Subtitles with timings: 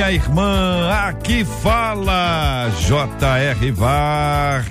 [0.00, 0.90] minha irmã.
[1.08, 3.70] Aqui fala J.R.
[3.72, 4.66] Vargas.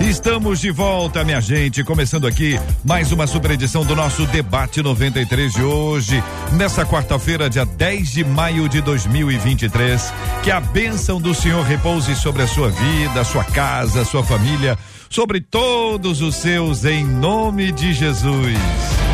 [0.00, 1.82] Estamos de volta, minha gente.
[1.82, 6.22] Começando aqui mais uma super edição do nosso Debate 93 de hoje,
[6.52, 10.14] nessa quarta-feira, dia 10 de maio de 2023.
[10.44, 14.22] Que a bênção do Senhor repouse sobre a sua vida, a sua casa, a sua
[14.22, 14.78] família
[15.10, 19.11] sobre todos os seus, em nome de Jesus.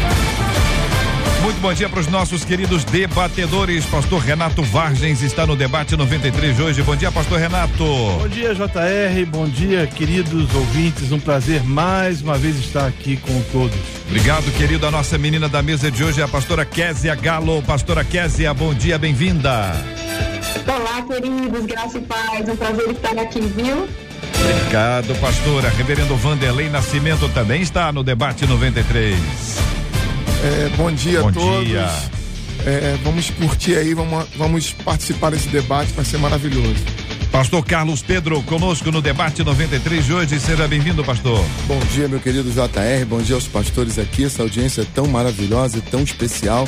[1.49, 3.87] Muito bom dia para os nossos queridos debatedores.
[3.87, 6.83] Pastor Renato Vargens está no debate 93 de hoje.
[6.83, 7.85] Bom dia, Pastor Renato.
[7.85, 9.27] Bom dia, JR.
[9.31, 11.11] Bom dia, queridos ouvintes.
[11.11, 13.79] Um prazer mais uma vez estar aqui com todos.
[14.07, 14.87] Obrigado, querido.
[14.87, 17.63] A nossa menina da mesa de hoje é a pastora Késia Galo.
[17.63, 19.73] Pastora Késia, bom dia, bem-vinda.
[20.67, 22.47] Olá, queridos, graça e paz.
[22.47, 23.89] Um prazer estar aqui, viu?
[24.39, 25.71] Obrigado, pastora.
[25.71, 29.68] Reverendo Vanderlei Nascimento também está no debate 93.
[30.43, 31.67] É, bom dia bom a todos.
[31.67, 31.89] Dia.
[32.65, 36.85] É, vamos curtir aí, vamos, vamos participar desse debate, vai ser maravilhoso.
[37.31, 40.41] Pastor Carlos Pedro, conosco no debate 93 de hoje.
[40.41, 41.45] Seja bem-vindo, pastor.
[41.67, 43.05] Bom dia, meu querido JR.
[43.07, 44.25] Bom dia aos pastores aqui.
[44.25, 46.67] Essa audiência é tão maravilhosa e tão especial.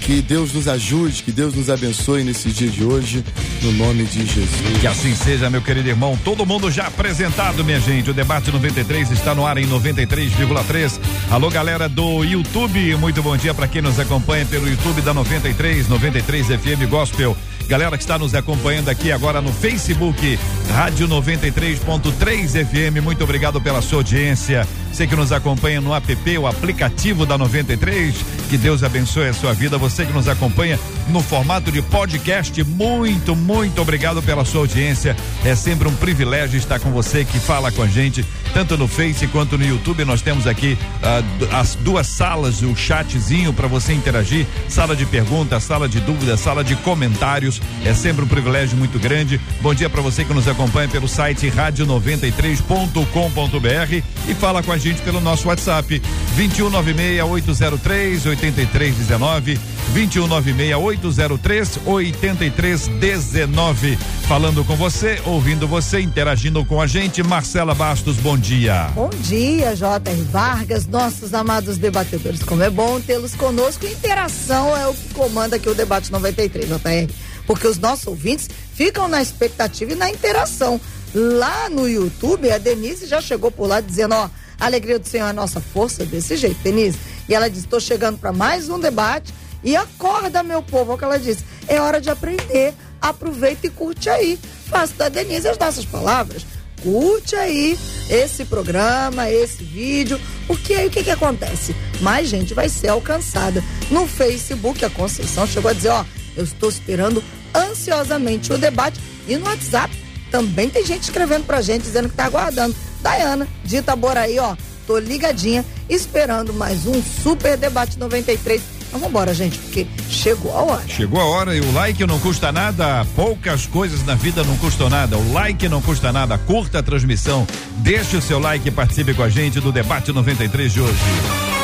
[0.00, 3.24] Que Deus nos ajude, que Deus nos abençoe nesse dia de hoje,
[3.60, 4.78] no nome de Jesus.
[4.80, 6.16] Que assim seja, meu querido irmão.
[6.24, 8.10] Todo mundo já apresentado, minha gente.
[8.10, 11.00] O debate 93 está no ar em 93,3.
[11.28, 12.94] Alô, galera do YouTube.
[12.96, 17.36] Muito bom dia para quem nos acompanha pelo YouTube da 93, 93 FM Gospel.
[17.68, 20.38] Galera que está nos acompanhando aqui agora no Facebook,
[20.70, 23.02] Rádio 93.3 FM.
[23.02, 24.66] Muito obrigado pela sua audiência.
[24.96, 28.14] Você que nos acompanha no app, o aplicativo da 93.
[28.48, 29.76] Que Deus abençoe a sua vida.
[29.76, 30.78] Você que nos acompanha
[31.08, 35.14] no formato de podcast, muito, muito obrigado pela sua audiência.
[35.44, 39.26] É sempre um privilégio estar com você que fala com a gente, tanto no Face
[39.26, 40.02] quanto no YouTube.
[40.06, 45.62] Nós temos aqui uh, as duas salas, o chatzinho para você interagir, sala de perguntas,
[45.64, 47.55] sala de dúvidas, sala de comentários.
[47.84, 49.40] É sempre um privilégio muito grande.
[49.60, 55.00] Bom dia para você que nos acompanha pelo site rádio93.com.br e fala com a gente
[55.02, 56.00] pelo nosso WhatsApp
[56.36, 59.58] 2196 803 8319
[59.92, 63.98] 2196 803 8319.
[64.26, 68.90] Falando com você, ouvindo você, interagindo com a gente, Marcela Bastos, bom dia.
[68.94, 70.22] Bom dia, J.R.
[70.22, 72.42] Vargas, nossos amados debatedores.
[72.42, 73.86] Como é bom tê-los conosco.
[73.86, 77.08] Interação é o que comanda aqui o debate 93, J.R.
[77.46, 80.80] Porque os nossos ouvintes ficam na expectativa e na interação.
[81.14, 85.26] Lá no YouTube, a Denise já chegou por lá dizendo, ó, a alegria do Senhor
[85.26, 86.98] é a nossa força, desse jeito, Denise.
[87.28, 90.98] E ela disse: estou chegando para mais um debate e acorda, meu povo, é o
[90.98, 91.44] que ela disse.
[91.68, 92.74] É hora de aprender.
[93.00, 94.38] Aproveita e curte aí.
[94.68, 96.46] Faça da Denise as nossas palavras.
[96.82, 97.78] Curte aí
[98.08, 101.74] esse programa, esse vídeo, porque aí o que que acontece?
[102.00, 103.62] Mais gente vai ser alcançada.
[103.90, 106.04] No Facebook, a Conceição chegou a dizer, ó,
[106.36, 107.22] eu estou esperando
[107.54, 109.96] ansiosamente o debate e no WhatsApp
[110.30, 112.74] também tem gente escrevendo pra gente dizendo que tá aguardando.
[113.00, 118.60] Dayana, de Itaboraí, ó, tô ligadinha, esperando mais um super debate 93.
[118.88, 120.88] Então vambora, gente, porque chegou a hora.
[120.88, 124.88] Chegou a hora e o like não custa nada, poucas coisas na vida não custam
[124.88, 125.16] nada.
[125.16, 127.46] O like não custa nada, curta a transmissão,
[127.78, 131.55] deixe o seu like e participe com a gente do debate 93 de hoje.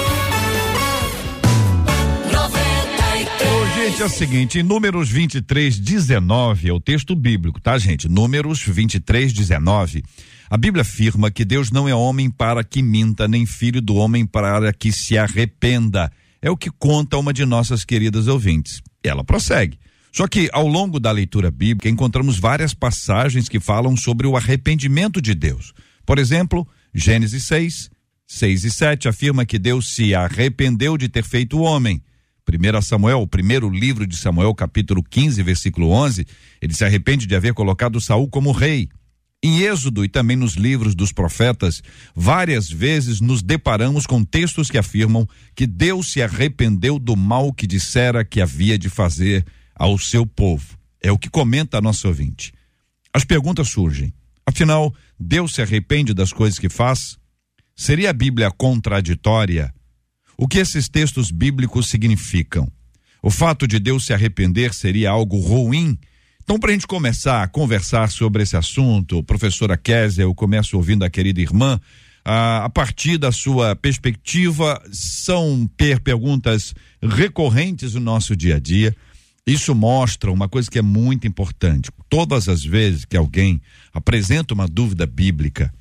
[3.84, 8.08] Gente, é o seguinte, em Números 23, 19 é o texto bíblico, tá, gente?
[8.08, 10.04] Números 23, 19.
[10.48, 14.24] A Bíblia afirma que Deus não é homem para que minta, nem filho do homem
[14.24, 16.12] para que se arrependa.
[16.40, 18.80] É o que conta uma de nossas queridas ouvintes.
[19.02, 19.80] Ela prossegue.
[20.12, 25.20] Só que ao longo da leitura bíblica encontramos várias passagens que falam sobre o arrependimento
[25.20, 25.74] de Deus.
[26.06, 26.64] Por exemplo,
[26.94, 27.90] Gênesis 6,
[28.28, 32.00] 6 e 7 afirma que Deus se arrependeu de ter feito o homem.
[32.48, 36.26] 1 Samuel, o primeiro livro de Samuel, capítulo 15, versículo 11,
[36.60, 38.88] ele se arrepende de haver colocado Saul como rei.
[39.44, 41.82] Em Êxodo e também nos livros dos profetas,
[42.14, 47.66] várias vezes nos deparamos com textos que afirmam que Deus se arrependeu do mal que
[47.66, 49.44] dissera que havia de fazer
[49.74, 50.78] ao seu povo.
[51.02, 52.52] É o que comenta a nossa ouvinte.
[53.12, 54.12] As perguntas surgem.
[54.46, 57.18] Afinal, Deus se arrepende das coisas que faz?
[57.74, 59.74] Seria a Bíblia contraditória?
[60.42, 62.68] O que esses textos bíblicos significam?
[63.22, 65.96] O fato de Deus se arrepender seria algo ruim?
[66.42, 71.04] Então, para a gente começar a conversar sobre esse assunto, professora Kézia, eu começo ouvindo
[71.04, 71.80] a querida irmã,
[72.24, 78.96] a partir da sua perspectiva, são per perguntas recorrentes no nosso dia a dia.
[79.46, 81.88] Isso mostra uma coisa que é muito importante.
[82.10, 83.62] Todas as vezes que alguém
[83.94, 85.72] apresenta uma dúvida bíblica,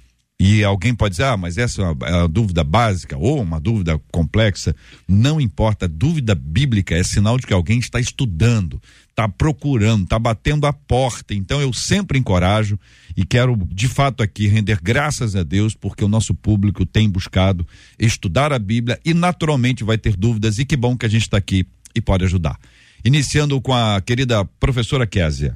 [0.44, 3.60] e alguém pode dizer, ah, mas essa é uma, é uma dúvida básica ou uma
[3.60, 4.76] dúvida complexa.
[5.08, 10.66] Não importa, dúvida bíblica é sinal de que alguém está estudando, está procurando, está batendo
[10.66, 11.36] a porta.
[11.36, 12.80] Então eu sempre encorajo
[13.16, 17.64] e quero de fato aqui render graças a Deus porque o nosso público tem buscado
[18.00, 21.38] estudar a Bíblia e naturalmente vai ter dúvidas e que bom que a gente está
[21.38, 22.58] aqui e pode ajudar.
[23.06, 25.56] Iniciando com a querida professora Késia.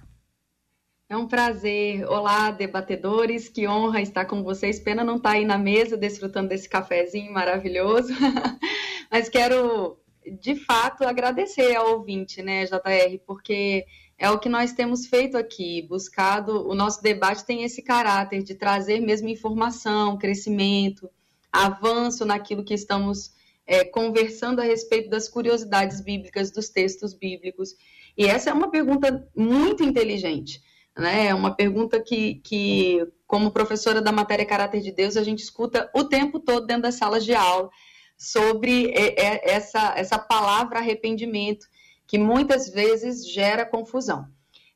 [1.15, 2.05] É um prazer.
[2.09, 3.47] Olá, debatedores.
[3.47, 4.81] Que honra estar com vocês.
[4.81, 8.11] Pena não estar aí na mesa desfrutando desse cafezinho maravilhoso.
[9.09, 9.97] Mas quero,
[10.41, 13.85] de fato, agradecer ao ouvinte, né, JR, porque
[14.17, 16.67] é o que nós temos feito aqui, buscado.
[16.67, 21.09] O nosso debate tem esse caráter de trazer mesmo informação, crescimento,
[21.49, 23.31] avanço naquilo que estamos
[23.65, 27.73] é, conversando a respeito das curiosidades bíblicas, dos textos bíblicos.
[28.17, 30.61] E essa é uma pergunta muito inteligente
[30.97, 31.27] né?
[31.27, 35.89] É uma pergunta que, que, como professora da matéria Caráter de Deus, a gente escuta
[35.93, 37.69] o tempo todo dentro das salas de aula
[38.17, 38.93] sobre
[39.43, 41.67] essa, essa palavra arrependimento,
[42.07, 44.27] que muitas vezes gera confusão.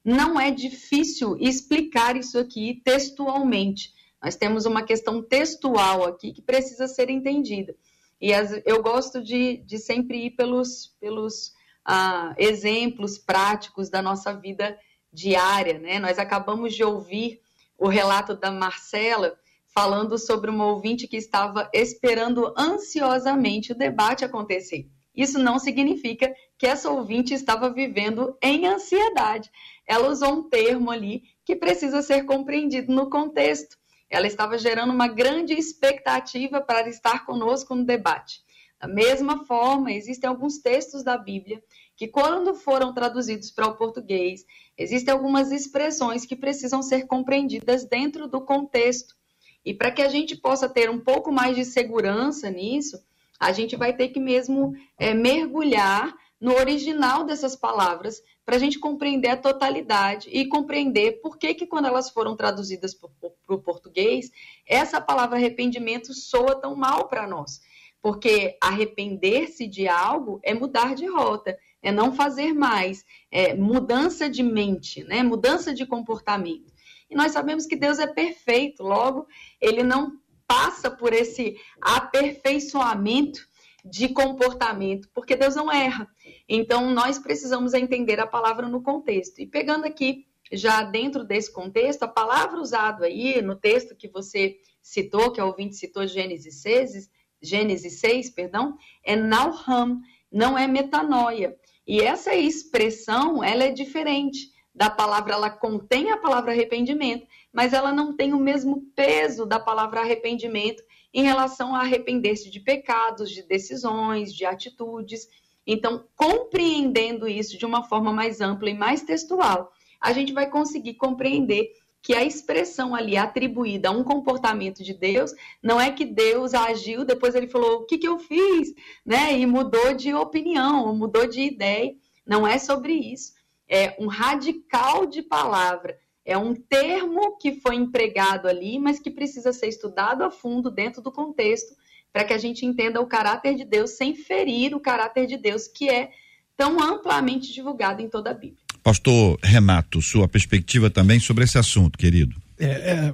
[0.04, 3.94] Não é difícil explicar isso aqui textualmente.
[4.22, 7.75] Nós temos uma questão textual aqui que precisa ser entendida.
[8.19, 11.54] E as, eu gosto de, de sempre ir pelos, pelos
[11.86, 14.77] ah, exemplos práticos da nossa vida
[15.11, 16.00] diária, né?
[16.00, 17.41] Nós acabamos de ouvir
[17.77, 24.89] o relato da Marcela falando sobre uma ouvinte que estava esperando ansiosamente o debate acontecer.
[25.15, 29.50] Isso não significa que essa ouvinte estava vivendo em ansiedade.
[29.85, 33.77] Ela usou um termo ali que precisa ser compreendido no contexto.
[34.09, 38.41] Ela estava gerando uma grande expectativa para estar conosco no debate.
[38.79, 41.62] Da mesma forma, existem alguns textos da Bíblia
[42.00, 44.46] que, quando foram traduzidos para o português,
[44.78, 49.18] existem algumas expressões que precisam ser compreendidas dentro do contexto.
[49.66, 52.98] E para que a gente possa ter um pouco mais de segurança nisso,
[53.38, 58.80] a gente vai ter que mesmo é, mergulhar no original dessas palavras para a gente
[58.80, 63.10] compreender a totalidade e compreender por que, que quando elas foram traduzidas para
[63.50, 64.31] o português,
[64.66, 67.60] essa palavra arrependimento soa tão mal para nós.
[68.01, 74.44] Porque arrepender-se de algo é mudar de rota é não fazer mais, é mudança de
[74.44, 75.24] mente, né?
[75.24, 76.74] mudança de comportamento.
[77.10, 79.25] E nós sabemos que Deus é perfeito, logo,
[79.60, 83.48] ele não passa por esse aperfeiçoamento
[83.84, 86.07] de comportamento, porque Deus não erra.
[86.48, 89.40] Então, nós precisamos entender a palavra no contexto.
[89.40, 94.57] E pegando aqui, já dentro desse contexto, a palavra usada aí no texto que você
[94.81, 97.10] citou, que a ouvinte citou, Gênesis 6,
[97.41, 100.01] Gênesis 6, perdão, é Nauham,
[100.31, 101.56] não é metanoia.
[101.88, 107.91] E essa expressão, ela é diferente da palavra, ela contém a palavra arrependimento, mas ela
[107.91, 110.83] não tem o mesmo peso da palavra arrependimento
[111.13, 115.27] em relação a arrepender-se de pecados, de decisões, de atitudes.
[115.65, 120.94] Então, compreendendo isso de uma forma mais ampla e mais textual, a gente vai conseguir
[120.94, 126.53] compreender que a expressão ali atribuída a um comportamento de Deus não é que Deus
[126.53, 128.74] agiu, depois ele falou: o que, que eu fiz?
[129.06, 129.38] Né?
[129.38, 131.94] E mudou de opinião, mudou de ideia.
[132.25, 133.34] Não é sobre isso.
[133.68, 135.98] É um radical de palavra.
[136.24, 141.01] É um termo que foi empregado ali, mas que precisa ser estudado a fundo dentro
[141.01, 141.75] do contexto
[142.12, 145.68] para que a gente entenda o caráter de Deus sem ferir o caráter de Deus
[145.68, 146.12] que é
[146.56, 148.68] tão amplamente divulgado em toda a Bíblia.
[148.83, 152.36] Pastor Renato, sua perspectiva também sobre esse assunto, querido.
[152.57, 153.13] É, é,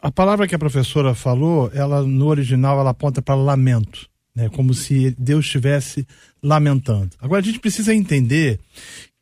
[0.00, 4.48] a palavra que a professora falou, ela no original ela aponta para lamento, né?
[4.50, 6.06] Como se Deus estivesse
[6.42, 7.10] lamentando.
[7.20, 8.60] Agora a gente precisa entender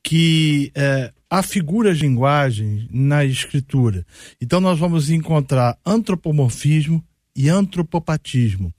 [0.03, 4.07] que é, há figuras de linguagem na escritura.
[4.41, 7.03] Então nós vamos encontrar antropomorfismo
[7.35, 8.73] e antropopatismo,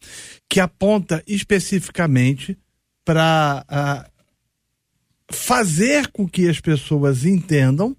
[0.49, 2.57] que aponta especificamente
[3.03, 4.07] para
[5.31, 7.95] fazer com que as pessoas entendam,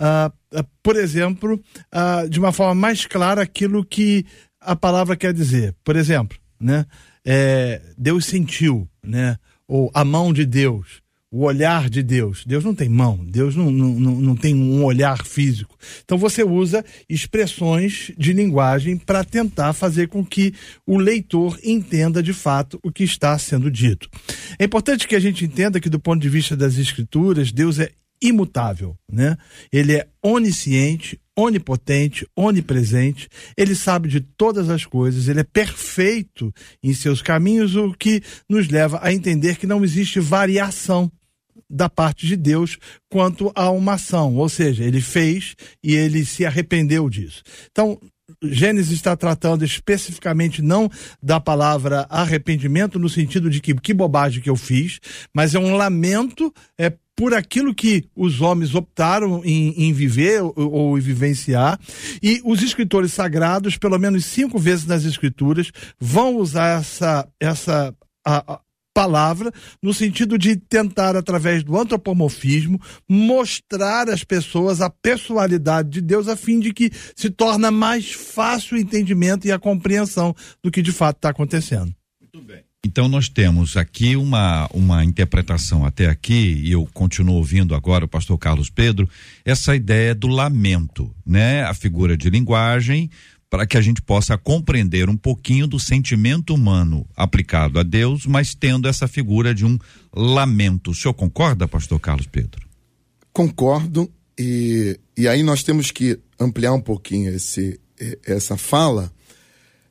[0.00, 1.60] uh, uh, por exemplo,
[1.94, 4.24] uh, de uma forma mais clara aquilo que
[4.60, 5.74] a palavra quer dizer.
[5.84, 6.86] Por exemplo, né?
[7.24, 9.36] É, Deus sentiu, né?
[9.68, 12.44] Ou a mão de Deus o olhar de Deus.
[12.44, 15.78] Deus não tem mão, Deus não, não, não tem um olhar físico.
[16.04, 20.52] Então você usa expressões de linguagem para tentar fazer com que
[20.84, 24.08] o leitor entenda de fato o que está sendo dito.
[24.58, 27.90] É importante que a gente entenda que, do ponto de vista das Escrituras, Deus é
[28.22, 29.36] imutável, né?
[29.72, 36.92] Ele é onisciente, onipotente, onipresente, ele sabe de todas as coisas, ele é perfeito em
[36.92, 41.10] seus caminhos, o que nos leva a entender que não existe variação
[41.70, 42.76] da parte de Deus
[43.08, 47.42] quanto a uma ação, ou seja, ele fez e ele se arrependeu disso.
[47.70, 47.98] Então,
[48.42, 50.90] Gênesis está tratando especificamente não
[51.22, 55.00] da palavra arrependimento no sentido de que que bobagem que eu fiz,
[55.34, 60.54] mas é um lamento é por aquilo que os homens optaram em, em viver ou,
[60.56, 61.78] ou vivenciar.
[62.22, 68.54] E os escritores sagrados, pelo menos cinco vezes nas escrituras, vão usar essa, essa a,
[68.54, 68.60] a,
[69.00, 69.50] palavra
[69.82, 72.78] no sentido de tentar, através do antropomorfismo,
[73.08, 78.76] mostrar às pessoas a personalidade de Deus a fim de que se torna mais fácil
[78.76, 81.94] o entendimento e a compreensão do que de fato está acontecendo.
[82.20, 82.62] Muito bem.
[82.84, 88.08] Então nós temos aqui uma, uma interpretação até aqui, e eu continuo ouvindo agora o
[88.08, 89.08] pastor Carlos Pedro,
[89.44, 91.62] essa ideia do lamento, né?
[91.64, 93.10] A figura de linguagem
[93.50, 98.54] para que a gente possa compreender um pouquinho do sentimento humano aplicado a Deus, mas
[98.54, 99.76] tendo essa figura de um
[100.14, 100.92] lamento.
[100.92, 102.64] O senhor concorda, pastor Carlos Pedro?
[103.32, 107.78] Concordo, e, e aí nós temos que ampliar um pouquinho esse,
[108.24, 109.12] essa fala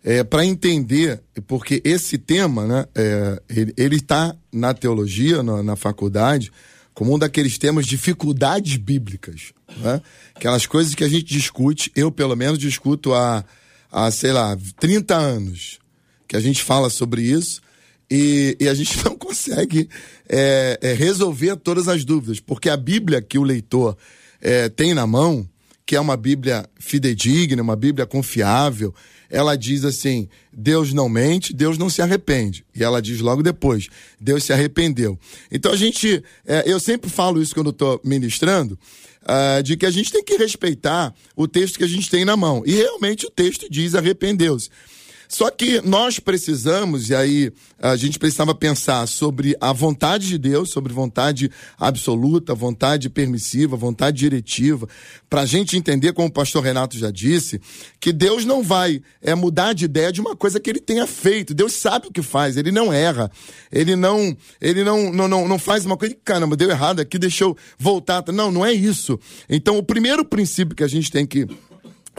[0.03, 3.41] é, para entender, porque esse tema, né, é,
[3.77, 6.51] ele está na teologia, na, na, faculdade,
[6.99, 9.53] como um daqueles temas dificuldades bíblicas.
[9.77, 10.01] Né?
[10.35, 13.45] Aquelas coisas que a gente discute, eu pelo menos discuto há,
[13.89, 15.79] há sei lá, 30 anos
[16.27, 17.61] que a gente fala sobre isso
[18.11, 19.87] e, e a gente não consegue
[20.27, 23.95] é, é, resolver todas as dúvidas, porque a Bíblia que o leitor
[24.41, 25.47] é, tem na mão,
[25.89, 28.93] que é uma Bíblia fidedigna, uma Bíblia confiável,
[29.27, 32.63] ela diz assim: Deus não mente, Deus não se arrepende.
[32.75, 33.89] E ela diz logo depois:
[34.21, 35.17] Deus se arrependeu.
[35.51, 38.77] Então a gente, é, eu sempre falo isso quando estou ministrando,
[39.23, 42.37] uh, de que a gente tem que respeitar o texto que a gente tem na
[42.37, 42.61] mão.
[42.67, 44.69] E realmente o texto diz: arrependeu-se.
[45.31, 50.71] Só que nós precisamos, e aí a gente precisava pensar sobre a vontade de Deus,
[50.71, 54.89] sobre vontade absoluta, vontade permissiva, vontade diretiva,
[55.29, 57.61] para a gente entender, como o pastor Renato já disse,
[57.99, 61.53] que Deus não vai é, mudar de ideia de uma coisa que ele tenha feito.
[61.53, 63.31] Deus sabe o que faz, ele não erra.
[63.71, 67.43] Ele não ele não, não, não, não faz uma coisa, caramba, deu errado aqui, deixa
[67.43, 68.23] eu voltar.
[68.33, 69.19] Não, não é isso.
[69.47, 71.47] Então, o primeiro princípio que a gente tem que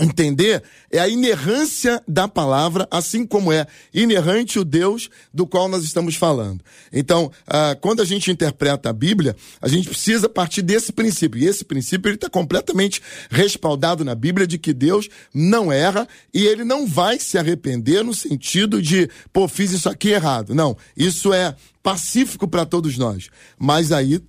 [0.00, 5.85] entender é a inerrância da palavra, assim como é inerrante o Deus do qual nós
[5.85, 6.64] estamos falando.
[6.92, 11.40] Então, ah, quando a gente interpreta a Bíblia, a gente precisa partir desse princípio.
[11.40, 16.64] E esse princípio está completamente respaldado na Bíblia de que Deus não erra e ele
[16.64, 20.54] não vai se arrepender no sentido de, pô, fiz isso aqui errado.
[20.54, 23.28] Não, isso é pacífico para todos nós.
[23.59, 24.21] Mas aí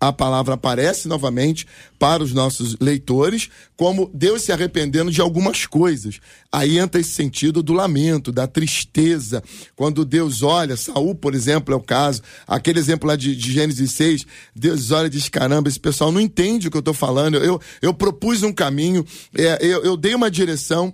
[0.00, 1.66] a palavra aparece novamente
[1.98, 6.20] para os nossos leitores como Deus se arrependendo de algumas coisas.
[6.50, 9.42] Aí entra esse sentido do lamento, da tristeza.
[9.76, 13.92] Quando Deus olha, Saul, por exemplo, é o caso, aquele exemplo lá de, de Gênesis
[13.92, 17.36] 6, Deus olha e diz: caramba, esse pessoal não entende o que eu estou falando.
[17.36, 19.04] Eu, eu propus um caminho,
[19.36, 20.92] é, eu, eu dei uma direção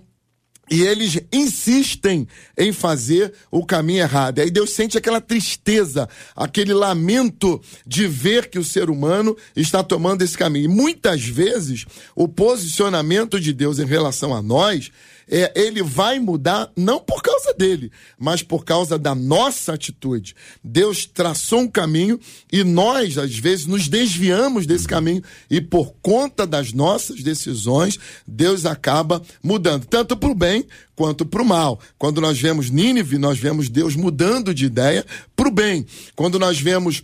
[0.69, 4.39] e eles insistem em fazer o caminho errado.
[4.39, 10.21] Aí Deus sente aquela tristeza, aquele lamento de ver que o ser humano está tomando
[10.21, 10.65] esse caminho.
[10.65, 11.85] E muitas vezes
[12.15, 14.91] o posicionamento de Deus em relação a nós
[15.29, 20.35] é, ele vai mudar não por causa dele, mas por causa da nossa atitude.
[20.63, 22.19] Deus traçou um caminho
[22.51, 28.65] e nós, às vezes, nos desviamos desse caminho e por conta das nossas decisões, Deus
[28.65, 31.79] acaba mudando, tanto para o bem quanto para o mal.
[31.97, 35.05] Quando nós vemos Nínive, nós vemos Deus mudando de ideia
[35.35, 35.85] para o bem.
[36.15, 37.03] Quando nós vemos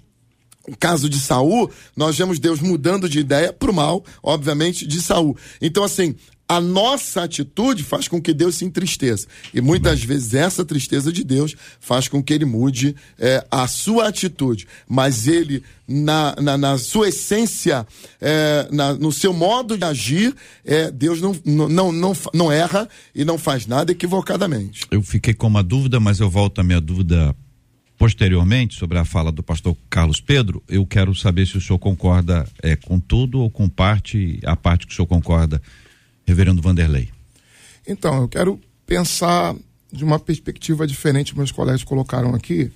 [0.68, 5.00] o caso de Saul, nós vemos Deus mudando de ideia para o mal, obviamente, de
[5.02, 5.38] Saul.
[5.62, 6.16] Então, assim,
[6.48, 9.28] a nossa atitude faz com que Deus se entristeça.
[9.54, 14.08] E muitas vezes essa tristeza de Deus faz com que ele mude é, a sua
[14.08, 14.68] atitude.
[14.88, 17.86] Mas ele, na, na, na sua essência,
[18.22, 23.26] é, na, no seu modo de agir, é, Deus não, não, não, não erra e
[23.26, 24.86] não faz nada equivocadamente.
[24.92, 27.36] Eu fiquei com uma dúvida, mas eu volto à minha dúvida
[27.98, 30.62] posteriormente sobre a fala do pastor Carlos Pedro.
[30.68, 34.86] Eu quero saber se o senhor concorda é, com tudo ou com parte, a parte
[34.86, 35.60] que o senhor concorda
[36.26, 37.10] Reverendo Vanderlei.
[37.88, 39.56] Então, eu quero pensar
[39.92, 42.72] de uma perspectiva diferente meus colegas colocaram aqui.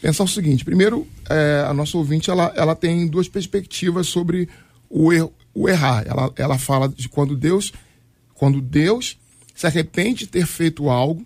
[0.00, 4.48] Pensar o seguinte: primeiro, é, a nossa ouvinte ela, ela tem duas perspectivas sobre
[4.88, 6.04] o, er, o errar.
[6.06, 7.72] Ela, ela fala de quando Deus,
[8.34, 9.18] quando Deus
[9.54, 11.24] se arrepende de ter feito algo,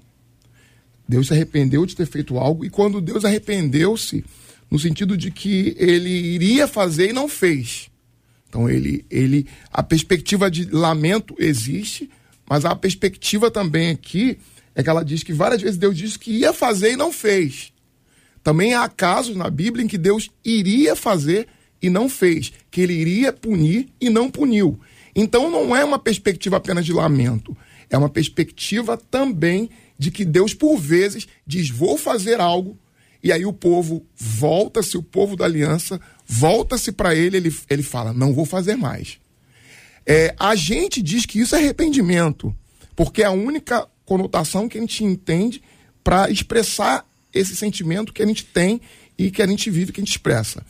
[1.08, 4.24] Deus se arrependeu de ter feito algo, e quando Deus arrependeu-se,
[4.70, 7.90] no sentido de que ele iria fazer e não fez.
[8.48, 12.10] Então ele, ele, a perspectiva de lamento existe,
[12.48, 14.38] mas a perspectiva também aqui
[14.74, 17.72] é que ela diz que várias vezes Deus disse que ia fazer e não fez.
[18.42, 21.46] Também há casos na Bíblia em que Deus iria fazer
[21.82, 24.80] e não fez, que ele iria punir e não puniu.
[25.14, 27.56] Então não é uma perspectiva apenas de lamento,
[27.90, 32.78] é uma perspectiva também de que Deus, por vezes, diz: vou fazer algo,
[33.22, 38.12] e aí o povo volta-se, o povo da aliança, volta-se para ele, ele, ele fala:
[38.12, 39.18] não vou fazer mais.
[40.06, 42.54] É, a gente diz que isso é arrependimento,
[42.96, 45.62] porque é a única conotação que a gente entende
[46.02, 48.80] para expressar esse sentimento que a gente tem
[49.18, 50.64] e que a gente vive, que a gente expressa.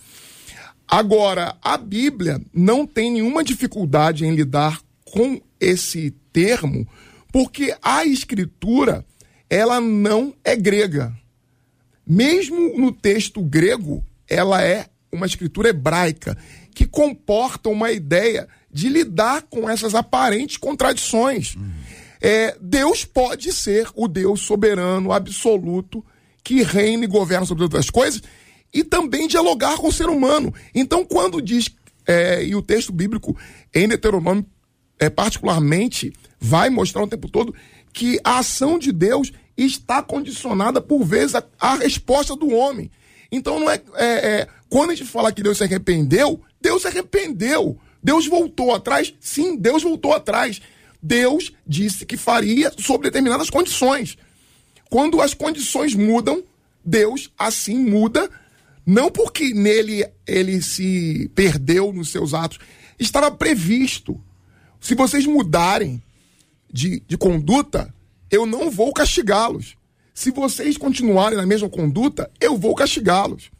[0.89, 6.89] Agora, a Bíblia não tem nenhuma dificuldade em lidar com esse termo,
[7.31, 9.05] porque a escritura,
[9.51, 11.15] ela não é grega.
[12.09, 16.39] Mesmo no texto grego, ela é uma escritura hebraica
[16.75, 21.55] que comporta uma ideia de lidar com essas aparentes contradições.
[21.55, 21.71] Uhum.
[22.21, 26.05] É, Deus pode ser o Deus soberano, absoluto,
[26.43, 28.23] que reina e governa sobre todas as coisas,
[28.73, 30.53] e também dialogar com o ser humano.
[30.75, 31.71] Então, quando diz,
[32.07, 33.37] é, e o texto bíblico
[33.75, 34.47] em Deuteronômio,
[34.99, 37.55] é, particularmente, vai mostrar o tempo todo
[37.93, 42.91] que a ação de Deus está condicionada, por vezes, à resposta do homem.
[43.31, 46.89] Então, não é, é, é, quando a gente fala que Deus se arrependeu, Deus se
[46.89, 47.77] arrependeu.
[48.03, 49.13] Deus voltou atrás?
[49.21, 50.63] Sim, Deus voltou atrás.
[51.03, 54.17] Deus disse que faria sob determinadas condições.
[54.89, 56.43] Quando as condições mudam,
[56.85, 58.31] Deus assim muda
[58.89, 62.59] não porque nele ele se perdeu nos seus atos,
[62.99, 64.19] estava previsto.
[64.81, 66.03] Se vocês mudarem
[66.73, 67.95] de, de conduta,
[68.31, 69.77] eu não vou castigá-los.
[70.15, 73.51] Se vocês continuarem na mesma conduta, eu vou castigá-los.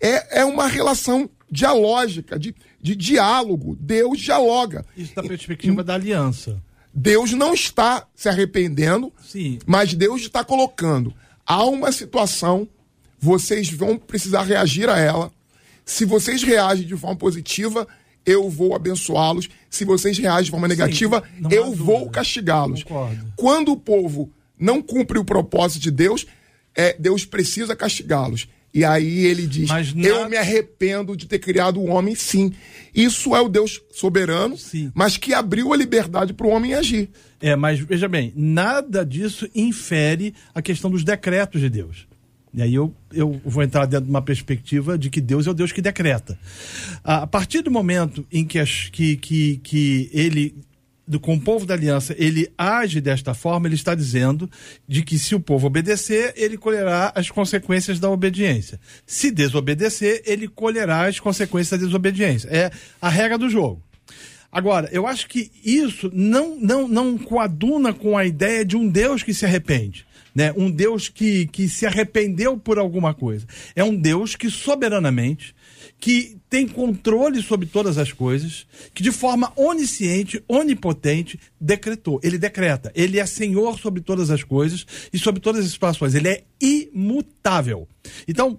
[0.00, 3.76] É, é uma relação dialógica, de, de diálogo.
[3.80, 4.84] Deus dialoga.
[4.96, 6.62] Isso da perspectiva e, da aliança.
[6.92, 9.58] Deus não está se arrependendo, Sim.
[9.66, 11.14] mas Deus está colocando.
[11.46, 12.68] Há uma situação
[13.18, 15.32] vocês vão precisar reagir a ela.
[15.84, 17.88] Se vocês reagem de forma positiva,
[18.26, 19.48] eu vou abençoá-los.
[19.68, 22.84] Se vocês reagem de forma negativa, Sim, eu vou castigá-los.
[23.36, 26.26] Quando o povo não cumpre o propósito de Deus,
[26.74, 28.48] é, Deus precisa castigá-los.
[28.74, 30.02] E aí ele diz: na...
[30.02, 32.52] Eu me arrependo de ter criado o homem, sim.
[32.92, 34.90] Isso é o Deus soberano, sim.
[34.92, 37.08] mas que abriu a liberdade para o homem agir.
[37.40, 42.06] É, mas veja bem, nada disso infere a questão dos decretos de Deus.
[42.54, 45.54] E aí eu, eu vou entrar dentro de uma perspectiva de que Deus é o
[45.54, 46.38] Deus que decreta.
[47.02, 50.54] A partir do momento em que, as, que, que, que ele
[51.06, 54.48] do, com o povo da aliança, ele age desta forma, ele está dizendo
[54.86, 58.80] de que se o povo obedecer, ele colherá as consequências da obediência.
[59.04, 62.48] Se desobedecer, ele colherá as consequências da desobediência.
[62.48, 62.70] É
[63.02, 63.82] a regra do jogo.
[64.50, 69.24] Agora, eu acho que isso não, não, não coaduna com a ideia de um Deus
[69.24, 70.52] que se arrepende né?
[70.56, 73.46] Um Deus que, que se arrependeu por alguma coisa.
[73.76, 75.54] É um Deus que soberanamente,
[75.98, 82.20] que tem controle sobre todas as coisas, que de forma onisciente, onipotente, decretou.
[82.22, 82.90] Ele decreta.
[82.94, 86.14] Ele é senhor sobre todas as coisas e sobre todas as situações.
[86.14, 87.88] Ele é imutável.
[88.26, 88.58] Então,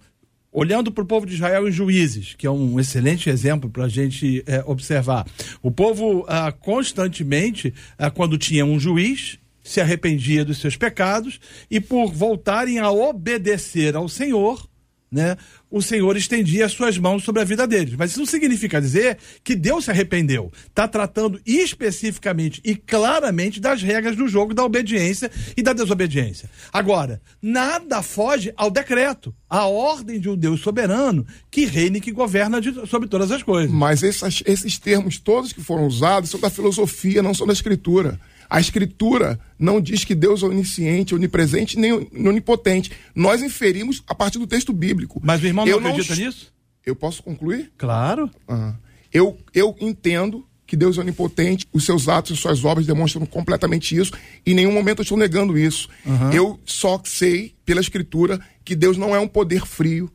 [0.55, 3.89] olhando para o povo de Israel em juízes, que é um excelente exemplo para a
[3.89, 5.27] gente é, observar.
[5.61, 11.81] O povo ah, constantemente, ah, quando tinha um juiz, se arrependia dos seus pecados e
[11.81, 14.69] por voltarem a obedecer ao Senhor,
[15.11, 15.35] né,
[15.71, 17.95] o Senhor estendia as suas mãos sobre a vida deles.
[17.97, 20.51] Mas isso não significa dizer que Deus se arrependeu.
[20.67, 26.49] Está tratando especificamente e claramente das regras do jogo da obediência e da desobediência.
[26.71, 32.11] Agora, nada foge ao decreto, à ordem de um Deus soberano que reina e que
[32.11, 33.71] governa de, sobre todas as coisas.
[33.71, 38.19] Mas essas, esses termos todos que foram usados são da filosofia, não são da escritura.
[38.49, 42.91] A Escritura não diz que Deus é onisciente, onipresente, nem onipotente.
[43.13, 45.19] Nós inferimos a partir do texto bíblico.
[45.23, 46.25] Mas o irmão não eu acredita não...
[46.25, 46.53] nisso?
[46.85, 47.71] Eu posso concluir?
[47.77, 48.29] Claro.
[48.47, 48.75] Ah.
[49.11, 53.95] Eu, eu entendo que Deus é onipotente, os seus atos e suas obras demonstram completamente
[53.95, 54.11] isso,
[54.45, 55.87] e em nenhum momento eu estou negando isso.
[56.05, 56.31] Uhum.
[56.31, 60.11] Eu só sei, pela Escritura, que Deus não é um poder frio,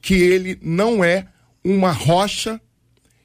[0.00, 1.26] que ele não é
[1.64, 2.60] uma rocha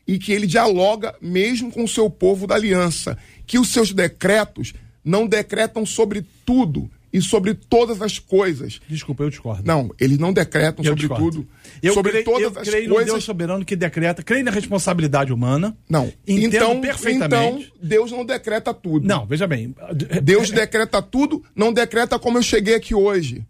[0.08, 3.17] e que ele dialoga mesmo com o seu povo da aliança
[3.48, 8.82] que os seus decretos não decretam sobre tudo e sobre todas as coisas.
[8.88, 9.64] Desculpa, eu discordo.
[9.66, 11.32] Não, eles não decretam eu sobre discordo.
[11.32, 11.48] tudo.
[11.82, 13.08] Eu sobre creio, todas eu as creio coisas.
[13.08, 15.76] no Deus soberano que decreta, creio na responsabilidade humana.
[15.90, 16.12] Não.
[16.28, 17.72] Então, perfeitamente.
[17.78, 19.08] então Deus não decreta tudo.
[19.08, 19.74] Não, veja bem.
[20.22, 23.46] Deus decreta tudo, não decreta como eu cheguei aqui hoje.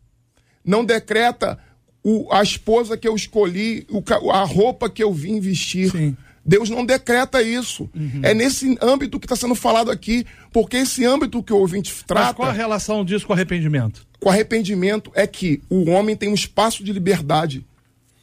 [0.64, 1.58] Não decreta
[2.04, 5.90] o, a esposa que eu escolhi, o, a roupa que eu vim vestir.
[5.92, 6.16] Sim.
[6.48, 7.90] Deus não decreta isso.
[7.94, 8.22] Uhum.
[8.24, 12.28] É nesse âmbito que está sendo falado aqui, porque esse âmbito que o ouvinte trata.
[12.28, 14.08] Mas qual a relação disso com arrependimento?
[14.22, 17.66] Com arrependimento é que o homem tem um espaço de liberdade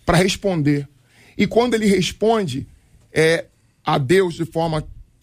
[0.07, 0.89] para responder.
[1.37, 2.67] E quando ele responde
[3.13, 3.45] é,
[3.85, 4.83] a Deus de forma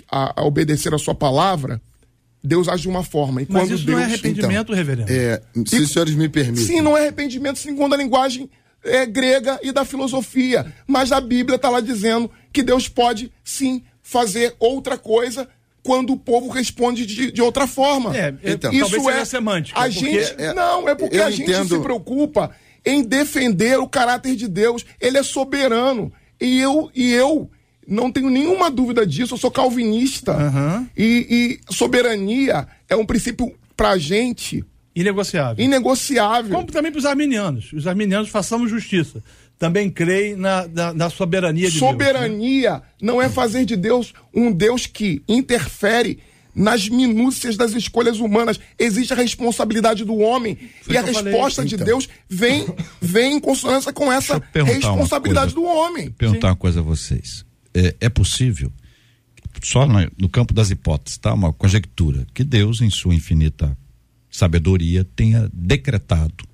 [0.10, 1.82] a, a obedecer a sua palavra,
[2.44, 3.42] Deus age de uma forma.
[3.42, 5.12] E Mas quando isso Deus, não é arrependimento, então, reverendo?
[5.12, 6.66] É, se e, os senhores me permitem.
[6.66, 8.48] Sim, não é arrependimento segundo a linguagem
[8.84, 10.72] é, grega e da filosofia.
[10.86, 15.48] Mas a Bíblia está lá dizendo que Deus pode sim fazer outra coisa
[15.84, 18.16] quando o povo responde de, de outra forma.
[18.16, 19.80] É, então, isso é semântica.
[19.80, 21.76] A gente é, não é porque a gente entendo...
[21.76, 22.52] se preocupa
[22.86, 24.86] em defender o caráter de Deus.
[25.00, 27.50] Ele é soberano e eu e eu
[27.88, 29.34] não tenho nenhuma dúvida disso.
[29.34, 30.88] Eu sou calvinista uhum.
[30.96, 35.64] e, e soberania é um princípio para gente Inegociável.
[35.64, 36.54] Inegociável.
[36.54, 37.72] Como também para os arminianos.
[37.72, 39.24] Os arminianos façamos justiça
[39.62, 42.32] também creem na, na, na soberania de soberania Deus.
[42.32, 46.18] Soberania não é fazer de Deus um Deus que interfere
[46.56, 48.60] nas minúcias das escolhas humanas.
[48.80, 50.58] Existe a responsabilidade do homem.
[50.82, 51.86] Foi e a resposta de então.
[51.86, 52.66] Deus vem,
[53.00, 56.06] vem em consonância com essa responsabilidade do homem.
[56.06, 56.54] Vou perguntar Sim.
[56.54, 57.46] uma coisa a vocês.
[57.72, 58.74] É, é possível,
[59.62, 61.36] só no, no campo das hipóteses, tá?
[61.36, 63.78] Uma conjectura, que Deus, em sua infinita
[64.28, 66.50] sabedoria, tenha decretado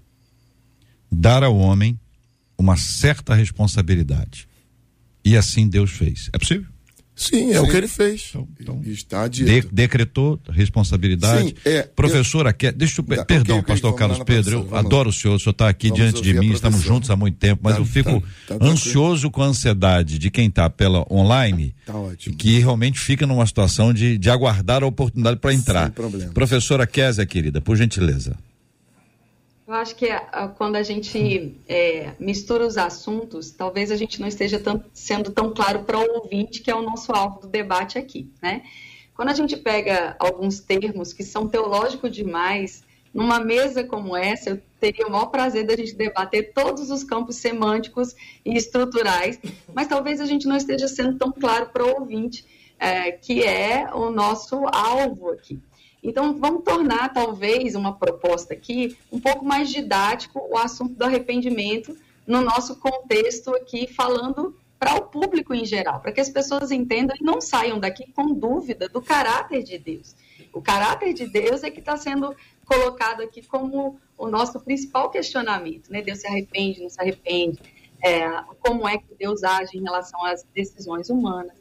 [1.09, 1.97] dar ao homem
[2.57, 4.47] uma certa responsabilidade.
[5.23, 6.29] E assim Deus fez.
[6.33, 6.67] É possível?
[7.17, 7.59] Sim, é Sim.
[7.65, 8.27] o que ele fez.
[8.29, 9.27] Então, então Está.
[9.27, 11.47] De, decretou responsabilidade.
[11.47, 15.09] Sim, é, Professora, eu, quer, deixa eu, da, perdão, okay, pastor Carlos Pedro, eu adoro
[15.09, 17.61] o senhor, o senhor está aqui vamos diante de mim, estamos juntos há muito tempo,
[17.63, 21.73] mas tá, eu fico tá, tá ansioso com a ansiedade de quem está pela online,
[21.87, 21.93] tá
[22.37, 25.85] que realmente fica numa situação de, de aguardar a oportunidade para entrar.
[25.85, 26.31] Sem problema.
[26.33, 28.37] Professora Késia, querida, por gentileza.
[29.67, 34.27] Eu acho que ah, quando a gente é, mistura os assuntos, talvez a gente não
[34.27, 37.97] esteja tão, sendo tão claro para o ouvinte, que é o nosso alvo do debate
[37.97, 38.63] aqui, né?
[39.13, 44.61] Quando a gente pega alguns termos que são teológicos demais, numa mesa como essa, eu
[44.79, 49.37] teria o maior prazer da gente debater todos os campos semânticos e estruturais,
[49.73, 52.45] mas talvez a gente não esteja sendo tão claro para o ouvinte,
[52.79, 55.59] é, que é o nosso alvo aqui.
[56.03, 61.97] Então, vamos tornar, talvez, uma proposta aqui um pouco mais didático o assunto do arrependimento
[62.25, 67.15] no nosso contexto aqui, falando para o público em geral, para que as pessoas entendam
[67.19, 70.15] e não saiam daqui com dúvida do caráter de Deus.
[70.53, 75.91] O caráter de Deus é que está sendo colocado aqui como o nosso principal questionamento,
[75.91, 76.01] né?
[76.01, 77.59] Deus se arrepende, não se arrepende,
[78.03, 78.29] é,
[78.59, 81.57] como é que Deus age em relação às decisões humanas.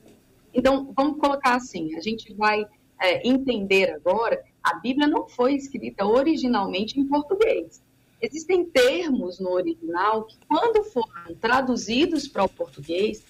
[0.53, 2.67] Então, vamos colocar assim, a gente vai
[3.01, 7.83] é, entender agora, a Bíblia não foi escrita originalmente em português.
[8.21, 13.23] Existem termos no original que, quando foram traduzidos para o português,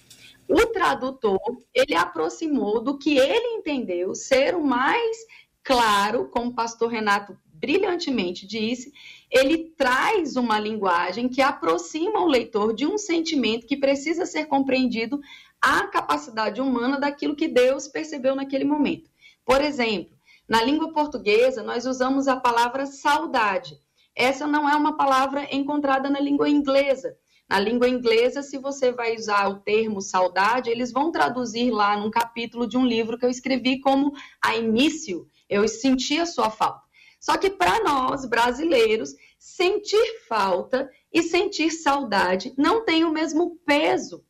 [0.47, 1.39] o tradutor
[1.73, 5.17] ele aproximou do que ele entendeu ser o mais
[5.61, 8.93] claro, como o pastor Renato brilhantemente disse,
[9.29, 15.19] ele traz uma linguagem que aproxima o leitor de um sentimento que precisa ser compreendido
[15.61, 19.09] a capacidade humana daquilo que Deus percebeu naquele momento.
[19.47, 20.13] Por exemplo,
[20.45, 23.79] na língua portuguesa, nós usamos a palavra saudade.
[24.13, 27.15] Essa não é uma palavra encontrada na língua inglesa.
[27.47, 32.11] Na língua inglesa, se você vai usar o termo saudade, eles vão traduzir lá num
[32.11, 34.11] capítulo de um livro que eu escrevi como
[34.43, 36.81] a início, eu senti a sua falta.
[37.17, 44.26] Só que para nós, brasileiros, sentir falta e sentir saudade não tem o mesmo peso.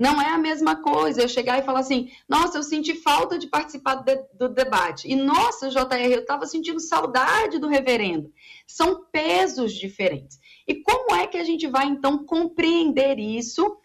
[0.00, 3.46] Não é a mesma coisa eu chegar e falar assim, nossa, eu senti falta de
[3.46, 5.06] participar de, do debate.
[5.06, 8.32] E, nossa, JR, eu estava sentindo saudade do reverendo.
[8.66, 10.40] São pesos diferentes.
[10.66, 13.76] E como é que a gente vai, então, compreender isso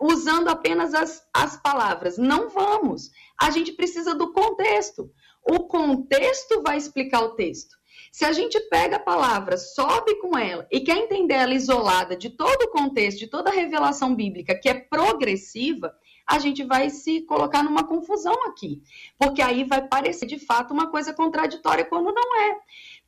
[0.00, 2.18] usando apenas as, as palavras?
[2.18, 3.10] Não vamos.
[3.36, 5.10] A gente precisa do contexto.
[5.42, 7.74] O contexto vai explicar o texto.
[8.14, 12.30] Se a gente pega a palavra, sobe com ela e quer entender ela isolada de
[12.30, 15.92] todo o contexto, de toda a revelação bíblica, que é progressiva,
[16.24, 18.80] a gente vai se colocar numa confusão aqui.
[19.18, 22.56] Porque aí vai parecer de fato uma coisa contraditória quando não é.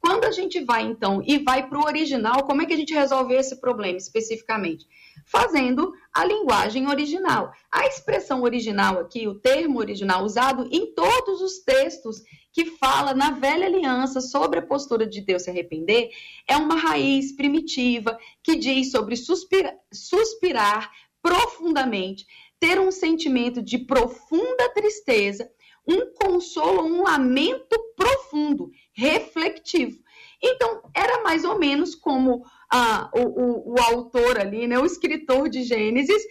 [0.01, 2.92] Quando a gente vai, então, e vai para o original, como é que a gente
[2.92, 4.88] resolve esse problema especificamente?
[5.25, 7.53] Fazendo a linguagem original.
[7.71, 12.23] A expressão original aqui, o termo original usado em todos os textos
[12.57, 16.09] que fala na velha aliança sobre a postura de Deus se arrepender,
[16.49, 20.90] é uma raiz primitiva que diz sobre suspirar,
[21.21, 22.27] profundamente,
[22.59, 25.47] ter um sentimento de profunda tristeza,
[25.87, 30.03] um consolo, um lamento profundo, refletivo.
[30.42, 32.42] Então, era mais ou menos como
[32.73, 36.23] ah, o, o, o autor ali, né, o escritor de Gênesis,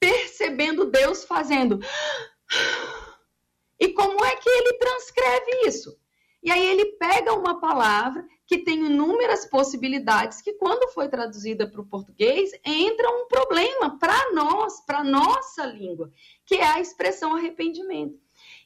[0.00, 1.78] percebendo Deus fazendo
[3.78, 5.98] E como é que ele transcreve isso?
[6.42, 11.80] E aí ele pega uma palavra que tem inúmeras possibilidades que quando foi traduzida para
[11.80, 16.10] o português entra um problema para nós, para nossa língua,
[16.44, 18.20] que é a expressão arrependimento.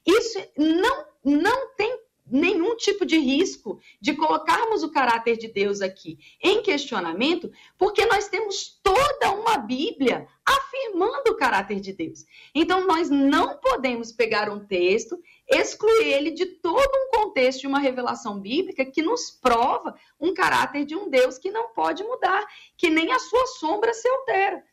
[0.05, 6.19] Isso não não tem nenhum tipo de risco de colocarmos o caráter de Deus aqui
[6.43, 12.25] em questionamento, porque nós temos toda uma Bíblia afirmando o caráter de Deus.
[12.55, 17.79] Então, nós não podemos pegar um texto, excluir ele de todo um contexto de uma
[17.79, 22.91] revelação bíblica que nos prova um caráter de um Deus que não pode mudar, que
[22.91, 24.65] nem a sua sombra se altera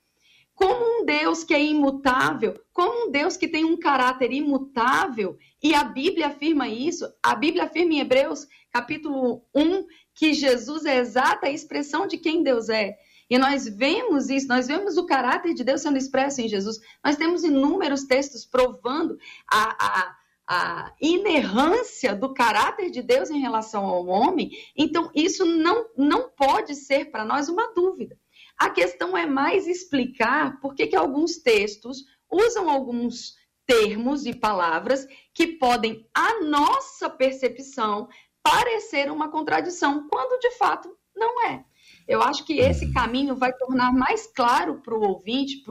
[0.55, 5.75] como um Deus que é imutável, como um Deus que tem um caráter imutável, e
[5.75, 11.49] a Bíblia afirma isso, a Bíblia afirma em Hebreus, capítulo 1, que Jesus é exata
[11.49, 12.95] expressão de quem Deus é.
[13.29, 16.79] E nós vemos isso, nós vemos o caráter de Deus sendo expresso em Jesus.
[17.03, 19.17] Nós temos inúmeros textos provando
[19.51, 20.15] a, a,
[20.47, 24.51] a inerrância do caráter de Deus em relação ao homem.
[24.77, 28.17] Então, isso não, não pode ser para nós uma dúvida.
[28.57, 35.07] A questão é mais explicar por que, que alguns textos usam alguns termos e palavras
[35.33, 38.07] que podem, à nossa percepção,
[38.43, 41.65] parecer uma contradição, quando de fato não é.
[42.07, 45.63] Eu acho que esse caminho vai tornar mais claro para o ouvinte,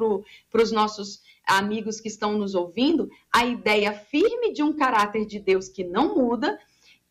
[0.51, 5.38] para os nossos amigos que estão nos ouvindo, a ideia firme de um caráter de
[5.38, 6.59] Deus que não muda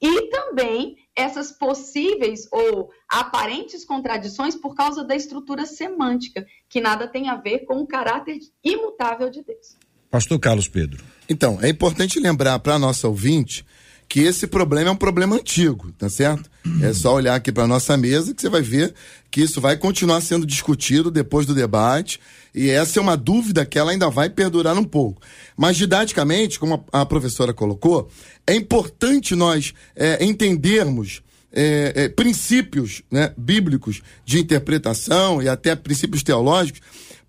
[0.04, 7.30] e também essas possíveis ou aparentes contradições por causa da estrutura semântica, que nada tem
[7.30, 9.78] a ver com o caráter imutável de Deus.
[10.12, 11.02] Pastor Carlos Pedro.
[11.30, 13.66] Então, é importante lembrar para a nossa ouvinte
[14.08, 16.50] que esse problema é um problema antigo, tá certo?
[16.82, 18.94] É só olhar aqui para nossa mesa que você vai ver
[19.30, 22.20] que isso vai continuar sendo discutido depois do debate
[22.54, 25.22] e essa é uma dúvida que ela ainda vai perdurar um pouco.
[25.58, 28.10] Mas didaticamente, como a, professora colocou,
[28.46, 36.24] é importante nós é, entendermos é, é, princípios né, bíblicos de interpretação e até princípios
[36.24, 36.82] teológicos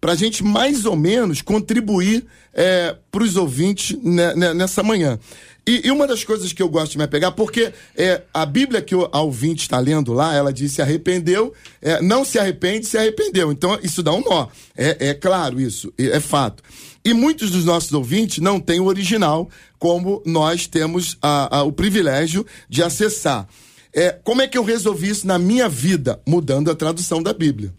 [0.05, 5.19] para a gente mais ou menos contribuir é, para os ouvintes né, nessa manhã.
[5.67, 8.83] E, e, uma das coisas que eu gosto de me apegar, porque é, a Bíblia
[8.83, 12.99] que o ouvinte está lendo lá, ela diz se arrependeu, é, não se arrepende, se
[12.99, 13.51] arrependeu.
[13.51, 14.49] Então, isso dá um nó.
[14.77, 16.63] É, é claro isso, é fato.
[17.03, 21.73] E muitos dos nossos ouvintes não têm o original, como nós temos a, a, o
[21.73, 23.49] privilégio de acessar.
[23.91, 26.21] É, como é que eu resolvi isso na minha vida?
[26.27, 27.73] Mudando a tradução da Bíblia.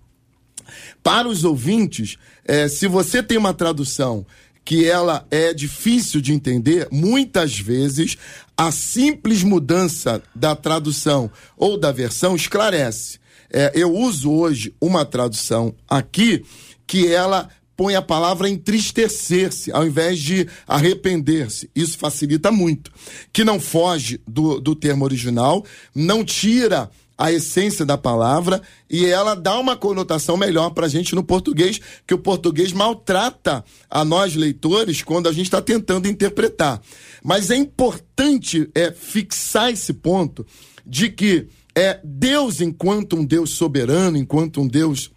[1.05, 4.25] Para os ouvintes, é, se você tem uma tradução
[4.65, 8.17] que ela é difícil de entender, muitas vezes
[8.57, 13.19] a simples mudança da tradução ou da versão esclarece.
[13.53, 16.43] É, eu uso hoje uma tradução aqui
[16.87, 21.69] que ela põe a palavra entristecer-se ao invés de arrepender-se.
[21.75, 22.91] Isso facilita muito.
[23.31, 25.63] Que não foge do, do termo original,
[25.93, 31.15] não tira a essência da palavra e ela dá uma conotação melhor para a gente
[31.15, 36.81] no português, que o português maltrata a nós leitores quando a gente está tentando interpretar.
[37.23, 40.45] Mas é importante é, fixar esse ponto
[40.85, 45.11] de que é Deus, enquanto um Deus soberano, enquanto um Deus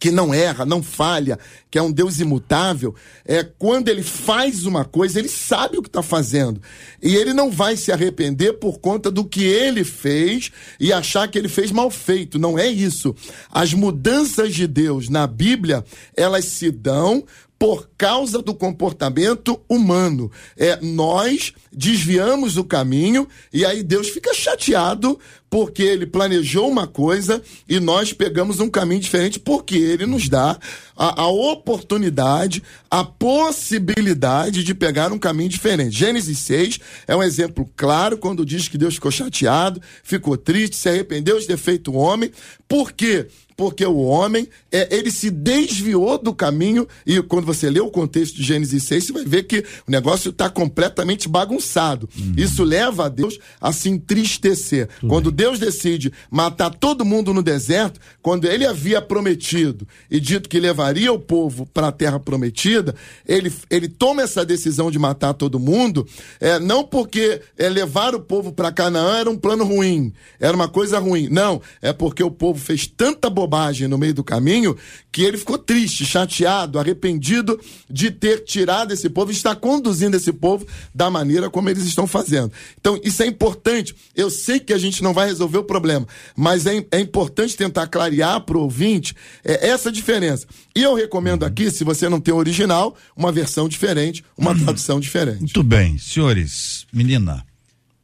[0.00, 1.38] que não erra, não falha,
[1.70, 5.88] que é um Deus imutável, é quando ele faz uma coisa, ele sabe o que
[5.88, 6.60] está fazendo.
[7.02, 11.38] E ele não vai se arrepender por conta do que ele fez e achar que
[11.38, 12.38] ele fez mal feito.
[12.38, 13.14] Não é isso.
[13.52, 15.84] As mudanças de Deus na Bíblia,
[16.16, 17.22] elas se dão
[17.60, 20.32] por causa do comportamento humano.
[20.56, 27.42] É, nós desviamos o caminho e aí Deus fica chateado porque ele planejou uma coisa
[27.68, 30.56] e nós pegamos um caminho diferente porque ele nos dá
[30.96, 35.98] a, a oportunidade, a possibilidade de pegar um caminho diferente.
[35.98, 40.88] Gênesis 6 é um exemplo claro quando diz que Deus ficou chateado, ficou triste, se
[40.88, 42.30] arrependeu de ter feito o homem.
[42.68, 43.26] Por quê?
[43.60, 48.34] porque o homem, é, ele se desviou do caminho, e quando você lê o contexto
[48.34, 52.08] de Gênesis 6, você vai ver que o negócio está completamente bagunçado.
[52.18, 52.32] Uhum.
[52.38, 54.88] Isso leva a Deus a se entristecer.
[54.98, 55.39] Tudo quando bem.
[55.40, 61.10] Deus decide matar todo mundo no deserto, quando ele havia prometido e dito que levaria
[61.10, 62.94] o povo para a terra prometida,
[63.26, 66.06] ele, ele toma essa decisão de matar todo mundo,
[66.38, 70.68] é, não porque é, levar o povo para Canaã era um plano ruim, era uma
[70.68, 71.26] coisa ruim.
[71.30, 74.76] Não, é porque o povo fez tanta bobagem no meio do caminho
[75.10, 80.34] que ele ficou triste, chateado, arrependido de ter tirado esse povo e estar conduzindo esse
[80.34, 82.52] povo da maneira como eles estão fazendo.
[82.78, 83.94] Então, isso é importante.
[84.14, 86.06] Eu sei que a gente não vai resolver o problema.
[86.36, 89.14] Mas é, é importante tentar clarear para o ouvinte
[89.44, 90.46] é, essa diferença.
[90.76, 95.00] E eu recomendo aqui, se você não tem o original, uma versão diferente, uma tradução
[95.00, 95.40] diferente.
[95.40, 97.44] Muito bem, senhores, menina.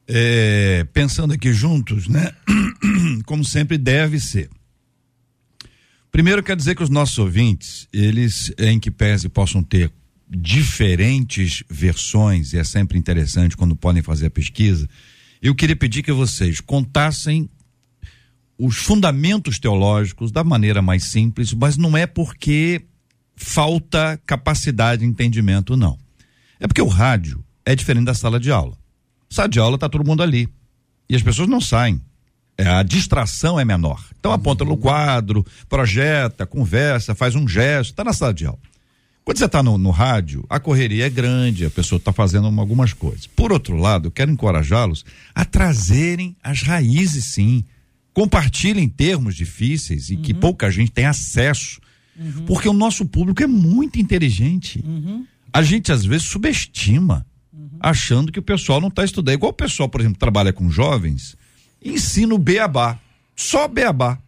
[0.08, 2.32] É, pensando aqui juntos, né?
[3.26, 4.48] Como sempre deve ser.
[6.12, 9.92] Primeiro quer dizer que os nossos ouvintes, eles em que pese possam ter
[10.28, 14.88] diferentes versões, e é sempre interessante quando podem fazer a pesquisa,
[15.40, 17.48] eu queria pedir que vocês contassem
[18.58, 22.82] os fundamentos teológicos da maneira mais simples, mas não é porque
[23.36, 25.98] falta capacidade de entendimento, não.
[26.58, 28.76] É porque o rádio é diferente da sala de aula.
[29.28, 30.48] Sala de aula está todo mundo ali.
[31.08, 32.00] E as pessoas não saem.
[32.58, 34.02] É, a distração é menor.
[34.18, 38.58] Então aponta no quadro, projeta, conversa, faz um gesto, está na sala de aula.
[39.26, 42.92] Quando você está no, no, rádio, a correria é grande, a pessoa está fazendo algumas
[42.92, 43.26] coisas.
[43.26, 47.64] Por outro lado, eu quero encorajá-los a trazerem as raízes, sim.
[48.14, 50.22] Compartilhem termos difíceis e uhum.
[50.22, 51.80] que pouca gente tem acesso.
[52.16, 52.44] Uhum.
[52.46, 54.80] Porque o nosso público é muito inteligente.
[54.86, 55.26] Uhum.
[55.52, 57.26] A gente às vezes subestima,
[57.80, 59.34] achando que o pessoal não está estudando.
[59.34, 61.36] Igual o pessoal, por exemplo, trabalha com jovens,
[61.84, 62.96] ensina o beabá.
[63.34, 64.20] Só beabá.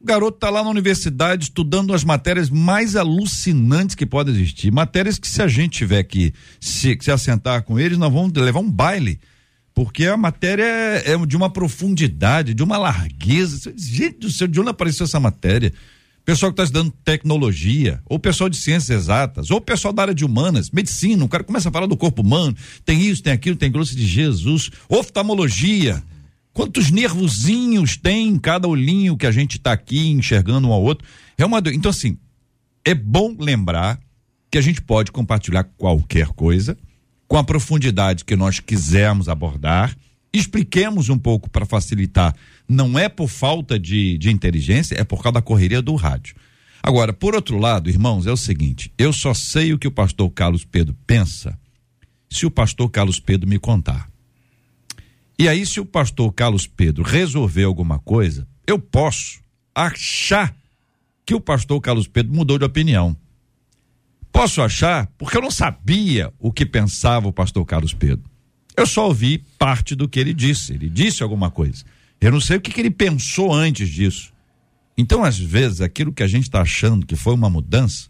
[0.00, 4.70] O garoto está lá na universidade estudando as matérias mais alucinantes que podem existir.
[4.70, 8.60] Matérias que, se a gente tiver que se, se assentar com eles, nós vamos levar
[8.60, 9.18] um baile.
[9.74, 13.72] Porque a matéria é, é de uma profundidade, de uma largueza.
[13.76, 15.72] Gente do céu, de onde apareceu essa matéria?
[16.26, 20.24] Pessoal que está estudando tecnologia, ou pessoal de ciências exatas, ou pessoal da área de
[20.24, 22.54] humanas, medicina, o cara começa a falar do corpo humano,
[22.84, 26.02] tem isso, tem aquilo, tem grosso de Jesus, oftalmologia.
[26.56, 31.06] Quantos nervozinhos tem em cada olhinho que a gente está aqui enxergando um ao outro?
[31.36, 31.70] É uma do...
[31.70, 32.16] Então, assim,
[32.82, 34.00] é bom lembrar
[34.50, 36.74] que a gente pode compartilhar qualquer coisa
[37.28, 39.94] com a profundidade que nós quisermos abordar.
[40.32, 42.34] Expliquemos um pouco para facilitar.
[42.66, 46.34] Não é por falta de, de inteligência, é por causa da correria do rádio.
[46.82, 50.30] Agora, por outro lado, irmãos, é o seguinte: eu só sei o que o pastor
[50.30, 51.58] Carlos Pedro pensa
[52.30, 54.15] se o pastor Carlos Pedro me contar.
[55.38, 59.40] E aí, se o pastor Carlos Pedro resolver alguma coisa, eu posso
[59.74, 60.56] achar
[61.26, 63.16] que o pastor Carlos Pedro mudou de opinião.
[64.32, 68.24] Posso achar, porque eu não sabia o que pensava o pastor Carlos Pedro.
[68.76, 70.74] Eu só ouvi parte do que ele disse.
[70.74, 71.84] Ele disse alguma coisa.
[72.20, 74.32] Eu não sei o que, que ele pensou antes disso.
[74.96, 78.08] Então, às vezes, aquilo que a gente está achando que foi uma mudança,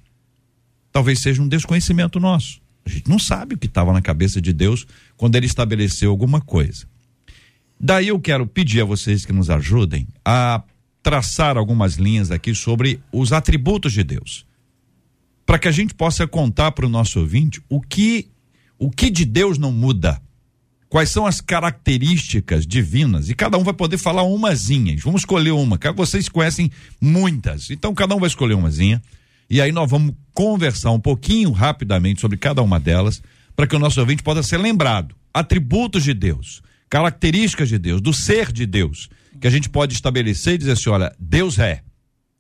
[0.93, 2.61] talvez seja um desconhecimento nosso.
[2.85, 4.87] A gente não sabe o que estava na cabeça de Deus
[5.17, 6.87] quando ele estabeleceu alguma coisa.
[7.79, 10.63] Daí eu quero pedir a vocês que nos ajudem a
[11.03, 14.47] traçar algumas linhas aqui sobre os atributos de Deus.
[15.45, 18.29] Para que a gente possa contar para o nosso ouvinte o que
[18.79, 20.21] o que de Deus não muda.
[20.89, 23.29] Quais são as características divinas?
[23.29, 25.03] E cada um vai poder falar umazinhas.
[25.03, 25.79] Vamos escolher uma.
[25.95, 27.71] Vocês conhecem muitas.
[27.71, 29.03] Então cada um vai escolher umazinha.
[29.49, 33.23] E aí nós vamos conversar um pouquinho rapidamente sobre cada uma delas,
[33.55, 35.15] para que o nosso ouvinte possa ser lembrado.
[35.33, 39.09] Atributos de Deus características de Deus, do ser de Deus,
[39.41, 41.83] que a gente pode estabelecer e dizer assim: olha, Deus é.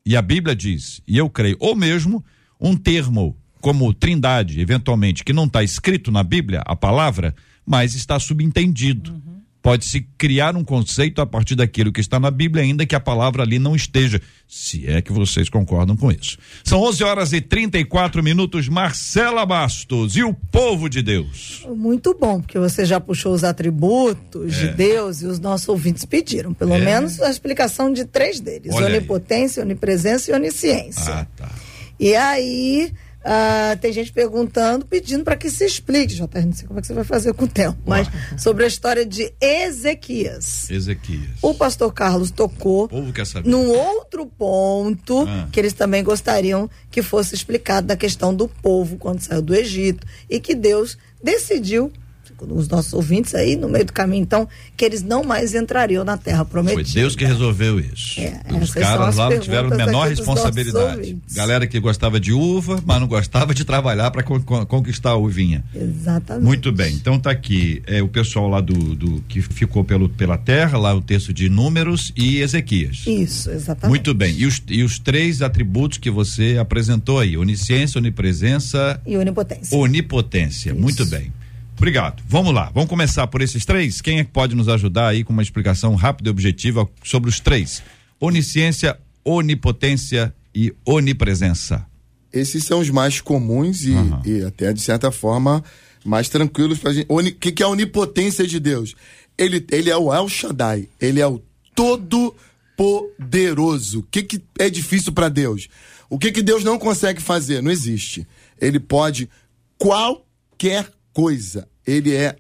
[0.05, 2.25] E a Bíblia diz, e eu creio, ou mesmo
[2.61, 7.35] um termo como trindade, eventualmente, que não está escrito na Bíblia, a palavra,
[7.67, 9.13] mas está subentendido.
[9.13, 13.01] Uhum pode-se criar um conceito a partir daquilo que está na Bíblia, ainda que a
[13.01, 16.39] palavra ali não esteja, se é que vocês concordam com isso.
[16.63, 18.69] São 11 horas e 34 minutos.
[18.69, 21.67] Marcela Bastos e o povo de Deus.
[21.67, 24.69] Muito bom, porque você já puxou os atributos é.
[24.69, 26.79] de Deus e os nossos ouvintes pediram, pelo é.
[26.79, 29.67] menos a explicação de três deles: Olha onipotência, aí.
[29.67, 31.13] onipresença e onisciência.
[31.13, 31.51] Ah, tá.
[31.99, 32.93] E aí
[33.27, 36.87] Uh, tem gente perguntando, pedindo para que se explique, JR, não sei como é que
[36.87, 38.07] você vai fazer com o tempo, mas
[38.39, 40.71] sobre a história de Ezequias.
[40.71, 41.31] Ezequias.
[41.43, 43.49] O pastor Carlos tocou o povo quer saber.
[43.49, 45.49] num outro ponto ah.
[45.51, 50.07] que eles também gostariam que fosse explicado da questão do povo quando saiu do Egito
[50.31, 51.93] e que Deus decidiu
[52.40, 56.16] os nossos ouvintes aí no meio do caminho, então, que eles não mais entrariam na
[56.16, 56.83] terra prometida.
[56.83, 58.20] Foi Deus que resolveu isso.
[58.20, 61.16] É, Os caras lá não tiveram menor responsabilidade.
[61.33, 65.64] Galera que gostava de uva, mas não gostava de trabalhar para conquistar a uvinha.
[65.75, 66.44] Exatamente.
[66.44, 66.95] Muito bem.
[66.95, 70.95] Então tá aqui é, o pessoal lá do, do que ficou pelo, pela terra, lá
[70.95, 73.05] o texto de Números e Ezequias.
[73.07, 73.89] Isso, exatamente.
[73.89, 74.34] Muito bem.
[74.37, 79.76] E os, e os três atributos que você apresentou aí: onisciência, onipresença e onipotência.
[79.76, 80.70] Onipotência.
[80.70, 80.80] Isso.
[80.80, 81.32] Muito bem.
[81.77, 82.22] Obrigado.
[82.27, 82.70] Vamos lá.
[82.74, 84.01] Vamos começar por esses três?
[84.01, 87.39] Quem é que pode nos ajudar aí com uma explicação rápida e objetiva sobre os
[87.39, 87.83] três?
[88.18, 91.87] Onisciência, onipotência e onipresença.
[92.33, 94.22] Esses são os mais comuns e, uhum.
[94.24, 95.62] e até, de certa forma,
[96.05, 97.07] mais tranquilos para gente.
[97.09, 98.95] O que, que é a onipotência de Deus?
[99.37, 101.43] Ele, ele é o El Shaddai, ele é o
[101.74, 102.35] todo
[102.77, 104.01] poderoso.
[104.01, 105.68] O que, que é difícil para Deus?
[106.09, 107.62] O que, que Deus não consegue fazer?
[107.62, 108.27] Não existe.
[108.61, 109.29] Ele pode
[109.77, 111.67] qualquer coisa.
[111.87, 112.37] Ele é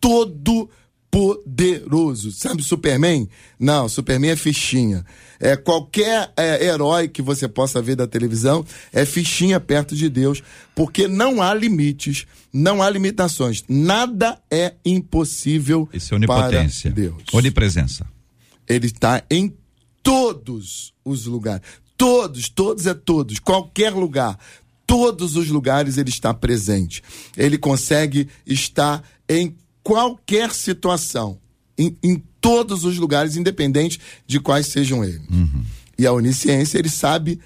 [0.00, 0.70] todo
[1.10, 2.30] poderoso.
[2.30, 3.28] Sabe Superman?
[3.58, 5.04] Não, Superman é fichinha.
[5.40, 10.40] É qualquer é, herói que você possa ver da televisão é fichinha perto de Deus,
[10.72, 13.64] porque não há limites, não há limitações.
[13.68, 16.92] Nada é impossível Isso é onipotência.
[16.92, 17.24] para Deus.
[17.32, 18.06] Onipresença.
[18.68, 19.52] Ele está em
[20.00, 21.66] todos os lugares.
[21.96, 24.38] Todos, todos é todos, qualquer lugar.
[24.86, 27.02] Todos os lugares ele está presente.
[27.36, 31.38] Ele consegue estar em qualquer situação,
[31.76, 35.22] em, em todos os lugares, independente de quais sejam eles.
[35.98, 37.40] E a onisciência, ele sabe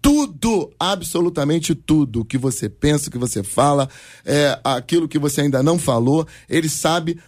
[0.00, 3.88] tudo, absolutamente tudo, o que você pensa, o que você fala,
[4.24, 7.20] é, aquilo que você ainda não falou, ele sabe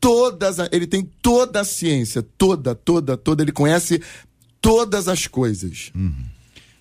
[0.00, 4.00] todas, ele tem toda a ciência, toda, toda, toda, ele conhece
[4.60, 5.90] todas as coisas.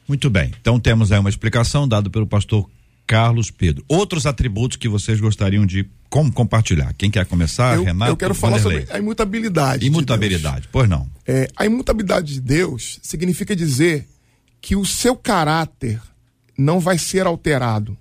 [0.09, 0.51] Muito bem.
[0.59, 2.67] Então temos aí uma explicação dada pelo pastor
[3.05, 3.85] Carlos Pedro.
[3.87, 6.91] Outros atributos que vocês gostariam de como compartilhar?
[6.97, 7.75] Quem quer começar?
[7.75, 8.11] eu, Renato?
[8.11, 8.81] eu quero falar Vanderlei.
[8.81, 9.79] sobre a imutabilidade.
[9.81, 10.67] de imutabilidade.
[10.71, 11.07] Pois não.
[11.27, 14.07] É, a imutabilidade de Deus significa dizer
[14.59, 16.01] que o seu caráter
[16.57, 17.95] não vai ser alterado.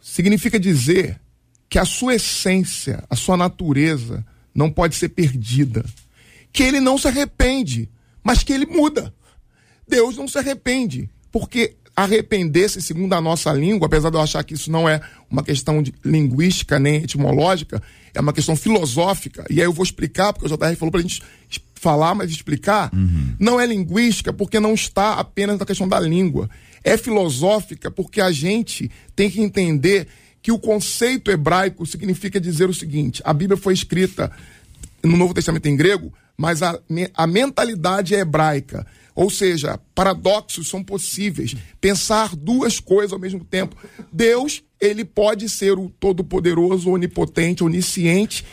[0.00, 1.20] Significa dizer
[1.68, 4.24] que a sua essência, a sua natureza
[4.54, 5.84] não pode ser perdida.
[6.52, 7.88] Que ele não se arrepende,
[8.22, 9.12] mas que ele muda.
[9.88, 14.52] Deus não se arrepende, porque arrepender-se, segundo a nossa língua, apesar de eu achar que
[14.54, 17.82] isso não é uma questão de linguística nem etimológica,
[18.12, 21.22] é uma questão filosófica, e aí eu vou explicar, porque o JR falou pra gente
[21.50, 22.90] es- falar, mas explicar,
[23.38, 26.48] não é linguística porque não está apenas na questão da língua.
[26.84, 30.06] É filosófica porque a gente tem que entender
[30.42, 34.30] que o conceito hebraico significa dizer o seguinte: a Bíblia foi escrita
[35.02, 36.78] no Novo Testamento em grego, mas a,
[37.14, 38.86] a mentalidade é hebraica.
[39.16, 41.56] Ou seja, paradoxos são possíveis.
[41.80, 43.74] Pensar duas coisas ao mesmo tempo.
[44.12, 48.44] Deus, ele pode ser o todo-poderoso, onipotente, onisciente,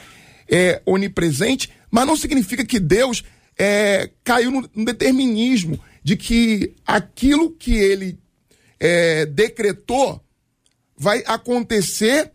[0.50, 3.26] é, onipresente, mas não significa que Deus
[3.60, 8.18] é, caiu no, determinismo de que aquilo que ele
[8.80, 10.22] é, decretou
[10.98, 12.32] vai acontecer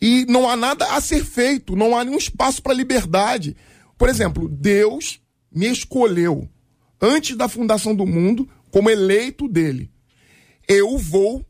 [0.00, 3.56] e não há nada a ser feito, não há nenhum espaço para liberdade.
[3.98, 5.20] Por exemplo, Deus
[5.52, 6.48] me escolheu
[7.04, 9.90] antes da fundação do mundo como eleito dele.
[10.66, 11.44] Eu vou,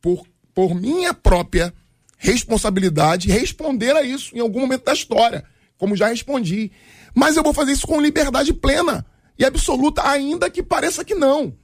[0.00, 1.72] por, por minha própria
[2.16, 5.44] responsabilidade, responder a isso em algum momento da história,
[5.76, 6.72] como já respondi.
[7.14, 9.04] Mas eu vou fazer isso com liberdade plena
[9.38, 11.54] e absoluta, ainda que pareça que não.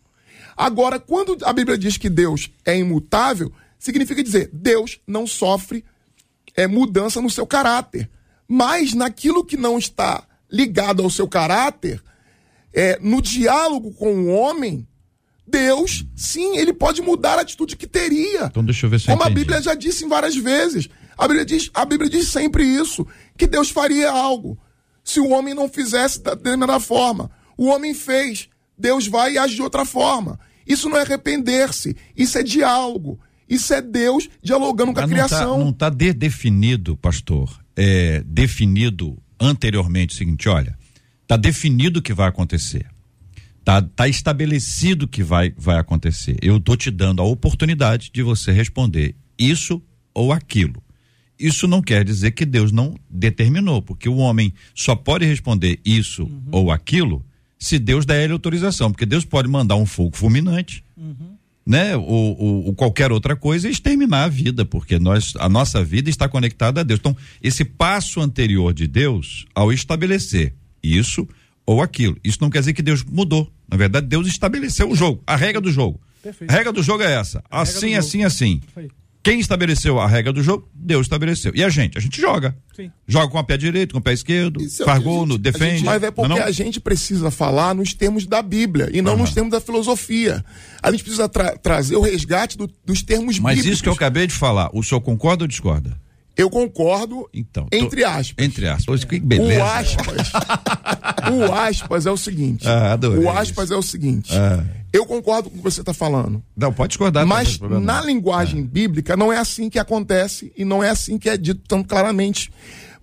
[0.57, 5.85] Agora, quando a Bíblia diz que Deus é imutável, significa dizer Deus não sofre
[6.55, 8.09] é, mudança no seu caráter.
[8.47, 12.01] Mas naquilo que não está ligado ao seu caráter,
[12.75, 14.87] é, no diálogo com o homem,
[15.47, 18.47] Deus, sim, ele pode mudar a atitude que teria.
[18.47, 19.41] Então deixa eu ver se eu Como a entendi.
[19.41, 20.89] Bíblia já disse em várias vezes.
[21.17, 23.07] A Bíblia, diz, a Bíblia diz sempre isso:
[23.37, 24.59] que Deus faria algo
[25.05, 27.31] se o homem não fizesse da determinada forma.
[27.57, 30.41] O homem fez, Deus vai e age de outra forma.
[30.67, 33.21] Isso não é arrepender-se, isso é diálogo.
[33.47, 35.59] Isso é Deus dialogando com a Mas criação.
[35.59, 40.77] Não está de definido, pastor, é, definido anteriormente o seguinte, olha,
[41.25, 42.87] está definido o que vai acontecer.
[43.65, 46.37] Tá, tá estabelecido que vai, vai acontecer.
[46.43, 50.83] Eu tô te dando a oportunidade de você responder isso ou aquilo.
[51.41, 56.31] Isso não quer dizer que Deus não determinou, porque o homem só pode responder isso
[56.53, 57.25] ou aquilo
[57.59, 60.85] se Deus der ele autorização, porque Deus pode mandar um fogo fulminante,
[61.67, 62.07] né, ou,
[62.39, 66.29] ou- ou qualquer outra coisa e exterminar a vida, porque nós, a nossa vida está
[66.29, 67.01] conectada a Deus.
[67.01, 70.53] Então, esse passo anterior de Deus ao estabelecer
[70.85, 71.27] isso
[71.67, 73.51] ou aquilo, isso não quer dizer que Deus mudou.
[73.69, 76.01] Na verdade, Deus estabeleceu o jogo, a regra do jogo.
[76.23, 76.51] Perfeito.
[76.51, 77.43] A regra do jogo é essa.
[77.51, 77.99] A assim, jogo.
[77.99, 78.61] assim, assim.
[79.23, 80.69] Quem estabeleceu a regra do jogo?
[80.75, 81.51] Deus estabeleceu.
[81.55, 81.97] E a gente?
[81.97, 82.55] A gente joga.
[82.77, 82.91] Sim.
[83.09, 85.77] Joga com o pé direito, com o pé esquerdo, Isso é faz gol, gente- defende.
[85.77, 86.45] gente- Mas é porque não, não?
[86.45, 89.23] a gente precisa falar nos termos da Bíblia e não Aham.
[89.23, 90.45] nos termos da filosofia.
[90.83, 93.73] A gente precisa tra- trazer o resgate do- dos termos Mas bíblicos.
[93.77, 95.97] isso que eu acabei de falar, o senhor concorda ou discorda?
[96.37, 97.67] Eu concordo, Então.
[97.71, 98.45] tô- entre aspas.
[98.45, 99.05] Entre aspas.
[99.05, 99.61] Que beleza.
[99.63, 100.33] O aspas.
[101.33, 102.67] o aspas é o seguinte.
[102.69, 104.33] Ah, adorei o aspas é o seguinte.
[104.35, 104.65] Ah.
[104.93, 106.43] Eu concordo com o que você está falando.
[106.57, 107.27] Não, pode discordar.
[107.27, 111.37] Mas na linguagem bíblica não é assim que acontece e não é assim que é
[111.37, 112.51] dito tão claramente.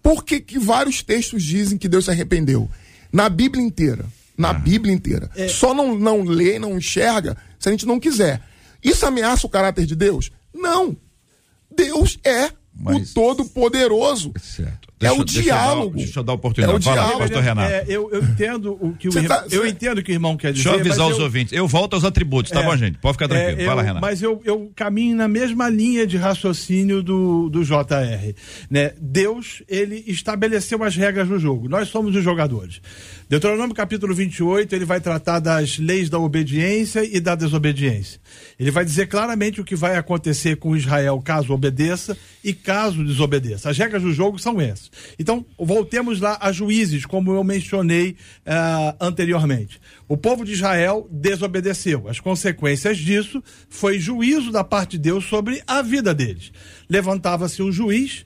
[0.01, 2.69] Por que, que vários textos dizem que Deus se arrependeu?
[3.11, 4.05] Na Bíblia inteira.
[4.38, 4.53] Na Ah.
[4.53, 5.29] Bíblia inteira.
[5.49, 8.41] Só não, não lê, não enxerga se a gente não quiser.
[8.84, 10.32] Isso ameaça o caráter de Deus?
[10.53, 10.97] Não.
[11.73, 14.32] Deus é Mas- o Todo-Poderoso.
[15.02, 15.18] Certo.
[15.18, 15.84] é o deixa diálogo.
[15.84, 16.76] Eu dar, deixa eu dar oportunidade.
[16.76, 17.20] É o Fala, diálogo.
[17.20, 17.72] pastor Renato.
[17.72, 20.38] É, eu, eu entendo o que o irmão, tá- eu entendo o que o irmão
[20.38, 20.64] quer dizer.
[20.70, 21.54] Deixa eu avisar os eu- ouvintes.
[21.54, 22.64] Eu volto aos atributos, tá É.
[22.66, 22.97] bom, gente?
[22.99, 23.62] Pode ficar tranquilo.
[23.62, 24.02] É, Fala, eu- Renato.
[24.02, 28.34] Mas eu, eu caminho na mesma linha de raciocínio do, do JR.
[28.70, 28.93] Né?
[28.99, 31.68] Deus, ele estabeleceu as regras do jogo.
[31.68, 32.80] Nós somos os jogadores.
[33.30, 38.20] Deuteronômio capítulo 28, ele vai tratar das leis da obediência e da desobediência.
[38.60, 43.70] Ele vai dizer claramente o que vai acontecer com Israel caso obedeça e caso desobedeça.
[43.70, 44.90] As regras do jogo são essas.
[45.17, 48.15] Então, voltemos lá a juízes, como eu mencionei
[48.45, 49.79] ah, anteriormente.
[50.07, 52.07] O povo de Israel desobedeceu.
[52.07, 56.51] As consequências disso foi juízo da parte de Deus sobre a vida deles.
[56.89, 58.25] Levantava-se um juiz,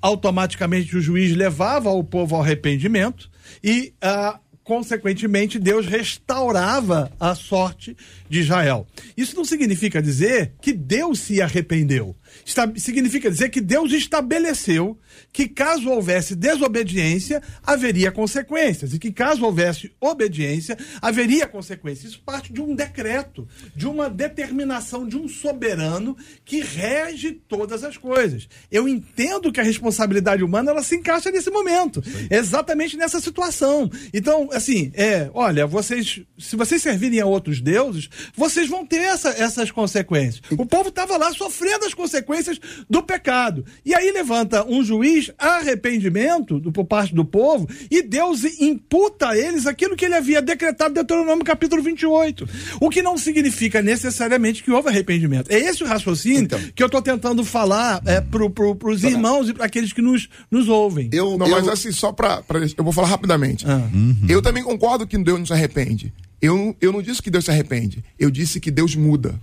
[0.00, 3.30] automaticamente o juiz levava o povo ao arrependimento
[3.62, 7.96] e, ah, consequentemente, Deus restaurava a sorte
[8.32, 8.86] de Israel.
[9.14, 12.16] Isso não significa dizer que Deus se arrependeu.
[12.46, 14.98] Está- significa dizer que Deus estabeleceu
[15.30, 18.94] que caso houvesse desobediência, haveria consequências.
[18.94, 22.12] E que caso houvesse obediência, haveria consequências.
[22.12, 27.98] Isso parte de um decreto, de uma determinação de um soberano que rege todas as
[27.98, 28.48] coisas.
[28.70, 33.90] Eu entendo que a responsabilidade humana ela se encaixa nesse momento, exatamente nessa situação.
[34.14, 39.30] Então, assim, é, olha, vocês, se vocês servirem a outros deuses, vocês vão ter essa-
[39.30, 40.42] essas consequências.
[40.58, 42.58] O povo estava lá sofrendo as consequências
[42.88, 43.64] do pecado.
[43.84, 49.38] E aí levanta um juiz arrependimento do, por parte do povo e Deus imputa a
[49.38, 52.48] eles aquilo que ele havia decretado em Deuteronômio capítulo 28.
[52.80, 55.50] O que não significa necessariamente que houve arrependimento.
[55.50, 56.60] É esse o raciocínio Então.
[56.74, 60.28] que eu estou tentando falar é, pro, pro, pros irmãos e para aqueles que nos,
[60.50, 61.08] nos ouvem.
[61.12, 62.42] Eu, Não, eu- mas assim, só pra-
[62.76, 63.64] Eu vou falar rapidamente.
[63.68, 63.88] Ah.
[64.28, 66.12] Eu também concordo que Deus não se arrepende.
[66.42, 68.04] Eu, eu não disse que Deus se arrepende.
[68.18, 69.40] Eu disse que Deus muda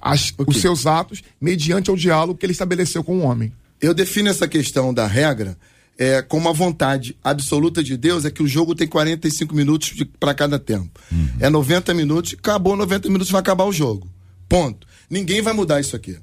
[0.00, 3.50] as- os seus atos mediante o diálogo que ele estabeleceu com o homem.
[3.80, 5.56] Eu defino essa questão da regra
[5.98, 10.32] é, como a vontade absoluta de Deus é que o jogo tem 45 minutos para
[10.34, 11.00] cada tempo.
[11.40, 14.08] É 90 minutos, acabou 90 minutos, vai acabar o jogo.
[14.48, 14.86] Ponto.
[15.10, 16.16] Ninguém vai mudar isso aqui.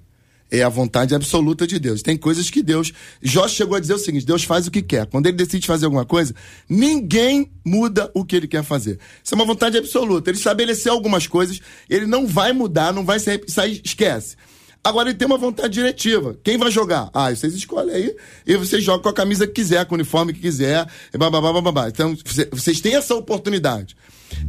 [0.51, 2.01] É a vontade absoluta de Deus.
[2.01, 2.91] Tem coisas que Deus.
[3.21, 5.05] Jó chegou a dizer o seguinte: Deus faz o que quer.
[5.05, 6.33] Quando ele decide fazer alguma coisa,
[6.67, 8.99] ninguém muda o que ele quer fazer.
[9.23, 10.29] Isso é uma vontade absoluta.
[10.29, 14.35] Ele estabeleceu algumas coisas, ele não vai mudar, não vai sair, esquece.
[14.83, 16.37] Agora ele tem uma vontade diretiva.
[16.41, 17.09] Quem vai jogar?
[17.13, 18.15] Ah, vocês escolhem aí
[18.47, 20.87] e vocês jogam com a camisa que quiser, com o uniforme que quiser.
[21.13, 21.89] E bababá, bababá.
[21.89, 23.95] Então, cê- vocês têm essa oportunidade.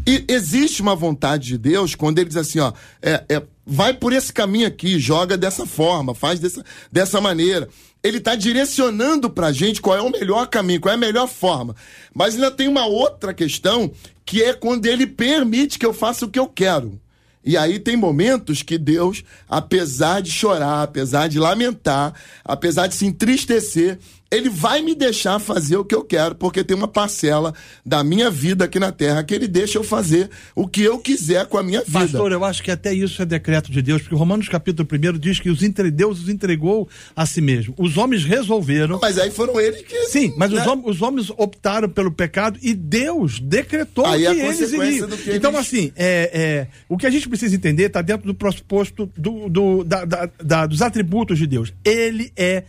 [0.07, 2.73] E existe uma vontade de Deus quando ele diz assim, ó,
[3.03, 7.69] é, é, vai por esse caminho aqui, joga dessa forma, faz dessa, dessa maneira.
[8.03, 11.77] Ele está direcionando pra gente qual é o melhor caminho, qual é a melhor forma.
[12.13, 13.93] Mas ainda tem uma outra questão,
[14.27, 17.01] que é quando ele permite que eu faça o que eu quero.
[17.45, 22.13] E aí tem momentos que Deus, apesar de chorar, apesar de lamentar,
[22.45, 23.99] apesar de se entristecer,
[24.33, 27.53] ele vai me deixar fazer o que eu quero, porque tem uma parcela
[27.85, 31.47] da minha vida aqui na terra que ele deixa eu fazer o que eu quiser
[31.47, 31.99] com a minha vida.
[31.99, 35.41] Pastor, eu acho que até isso é decreto de Deus, porque Romanos capítulo 1 diz
[35.41, 37.75] que os entre Deus os entregou a si mesmo.
[37.77, 39.01] Os homens resolveram.
[39.03, 40.05] Mas aí foram eles que.
[40.07, 40.69] Sim, mas os, né?
[40.69, 45.09] hom- os homens optaram pelo pecado e Deus decretou Aí que a eles iriam.
[45.09, 48.27] do que Então, eles- assim, é, é, o que a gente precisa entender está dentro
[48.29, 51.73] do pressuposto do, do- da- da- da- dos atributos de Deus.
[51.85, 52.63] Ele é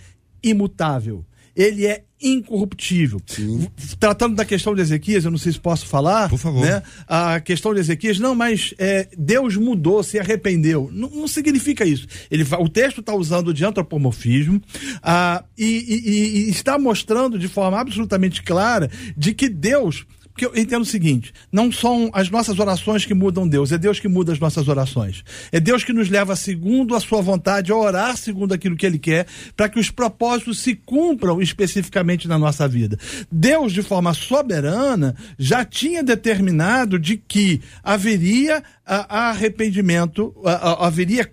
[0.44, 1.24] imutável.
[1.56, 3.20] Ele é incorruptível.
[3.28, 6.30] V- Tratando da questão de Ezequias, eu não sei se posso falar.
[6.30, 6.64] Por favor.
[6.66, 6.82] Né?
[7.08, 10.90] A questão de Ezequias, não, mas é, Deus mudou, se arrependeu.
[10.94, 12.08] Não, não significa isso.
[12.30, 14.62] Ele, o texto está usando de antropomorfismo
[15.02, 20.06] ah, e- e- e está mostrando de forma absolutamente clara de que Deus.
[20.34, 24.00] Porque eu entendo o seguinte: não são as nossas orações que mudam Deus, é Deus
[24.00, 25.24] que muda as nossas orações.
[25.52, 29.00] É Deus que nos leva segundo a sua vontade a orar segundo aquilo que Ele
[29.00, 32.98] quer, para que os propósitos se cumpram especificamente na nossa vida.
[33.32, 41.32] Deus, de forma soberana, já tinha determinado de que haveria ah, arrependimento, ah, ah, haveria.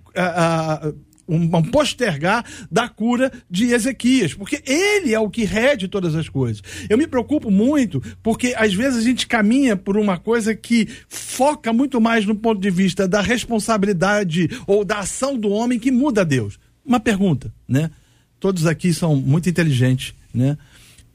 [1.29, 6.63] Um postergar da cura de Ezequias, porque ele é o que rege todas as coisas.
[6.89, 11.73] Eu me preocupo muito porque às vezes a gente caminha por uma coisa que foca
[11.73, 16.25] muito mais no ponto de vista da responsabilidade ou da ação do homem que muda
[16.25, 16.59] Deus.
[16.85, 17.91] Uma pergunta, né?
[18.41, 20.57] Todos aqui são muito inteligentes, né?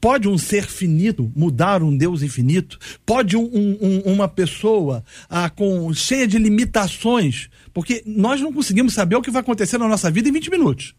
[0.04, 2.78] Pode um ser finito mudar um Deus infinito?
[3.06, 7.48] Pode um- um- um- uma pessoa ah, com, cheia de limitações?
[7.72, 10.94] Porque nós não conseguimos saber o que vai acontecer na nossa vida em 20 minutos.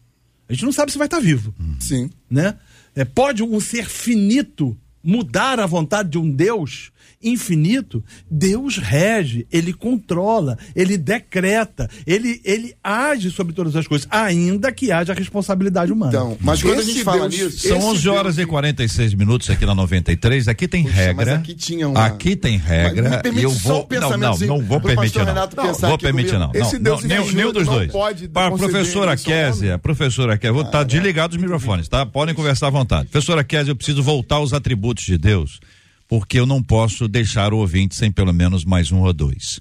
[0.49, 2.09] A gente não sabe se vai estar vivo Sim.
[2.27, 2.57] né?
[2.95, 6.91] É, pode um ser finito mudar a vontade de um Deus
[7.21, 14.71] infinito, Deus rege, ele controla, ele decreta, ele, ele age sobre todas as coisas, ainda
[14.71, 16.11] que haja responsabilidade humana.
[16.11, 17.67] Então, mas quando a gente fala nisso.
[17.67, 18.47] São 11 horas Deus...
[18.47, 20.47] e 46 minutos aqui na 93.
[20.47, 21.35] Aqui tem Puxa, regra.
[21.35, 22.05] Aqui, tinha uma...
[22.05, 23.21] aqui tem regra.
[23.33, 23.87] E eu vou.
[23.91, 25.33] Não, não, não vou permitir, não.
[25.33, 26.51] não vou permitir, não.
[26.53, 27.91] Esse não, não nenhum dos dois.
[28.31, 32.05] Para a professora Késia, professora Késia, vou estar tá ah, desligado os microfones, tá?
[32.05, 33.09] Podem conversar à vontade.
[33.09, 35.59] Professora Késia, eu preciso voltar aos atributos de Deus
[36.07, 39.59] porque eu não posso deixar o ouvinte sem pelo menos mais um ou dois.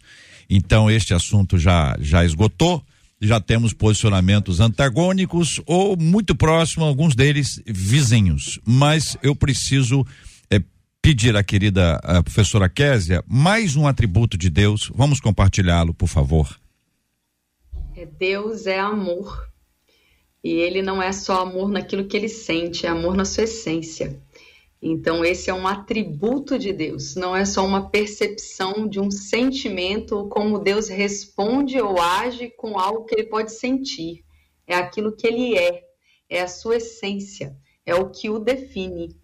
[0.48, 2.82] Então, este assunto já, já esgotou,
[3.20, 8.60] já temos posicionamentos antagônicos ou muito próximos, alguns deles vizinhos.
[8.64, 10.04] Mas eu preciso
[10.50, 10.60] é,
[11.00, 14.90] pedir à querida à professora Késia mais um atributo de Deus.
[14.94, 16.58] Vamos compartilhá-lo, por favor.
[17.96, 19.48] É, Deus é amor.
[20.42, 24.20] E ele não é só amor naquilo que ele sente, é amor na sua essência.
[24.86, 30.28] Então, esse é um atributo de Deus, não é só uma percepção de um sentimento,
[30.28, 34.22] como Deus responde ou age com algo que ele pode sentir.
[34.66, 35.84] É aquilo que ele é,
[36.28, 37.56] é a sua essência,
[37.86, 39.16] é o que o define.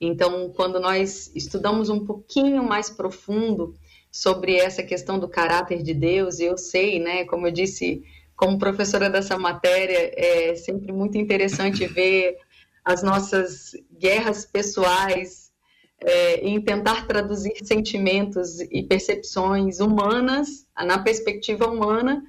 [0.00, 3.74] Então, quando nós estudamos um pouquinho mais profundo
[4.10, 8.02] sobre essa questão do caráter de Deus, eu sei, né, como eu disse,
[8.34, 12.38] como professora dessa matéria, é sempre muito interessante ver
[12.84, 15.52] as nossas guerras pessoais
[16.00, 22.22] é, em tentar traduzir sentimentos e percepções humanas, na perspectiva humana,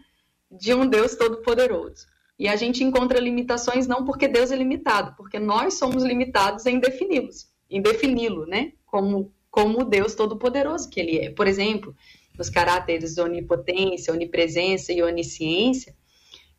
[0.51, 2.05] de um Deus todo-poderoso.
[2.37, 6.79] E a gente encontra limitações não porque Deus é limitado, porque nós somos limitados em
[6.79, 8.73] defini-los, em defini-lo, né?
[8.85, 11.29] Como, como o Deus todo-poderoso que ele é.
[11.31, 11.95] Por exemplo,
[12.37, 15.95] os caráteres onipotência, onipresença e onisciência,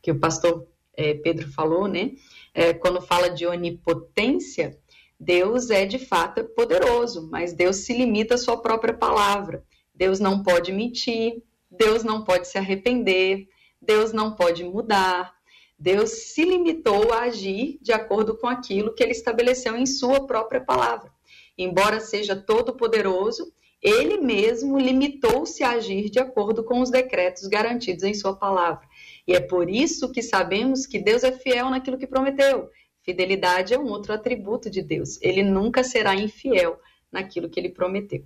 [0.02, 0.66] que o pastor
[0.96, 2.12] é, Pedro falou, né?
[2.54, 4.78] É, quando fala de onipotência,
[5.18, 9.64] Deus é de fato poderoso, mas Deus se limita à sua própria palavra.
[9.94, 13.48] Deus não pode mentir, Deus não pode se arrepender,
[13.82, 15.34] Deus não pode mudar.
[15.78, 20.60] Deus se limitou a agir de acordo com aquilo que ele estabeleceu em sua própria
[20.60, 21.12] palavra.
[21.58, 23.52] Embora seja todo-poderoso,
[23.82, 28.88] ele mesmo limitou-se a agir de acordo com os decretos garantidos em sua palavra.
[29.26, 32.68] E é por isso que sabemos que Deus é fiel naquilo que prometeu.
[33.02, 35.18] Fidelidade é um outro atributo de Deus.
[35.20, 36.78] Ele nunca será infiel
[37.12, 38.24] naquilo que ele prometeu.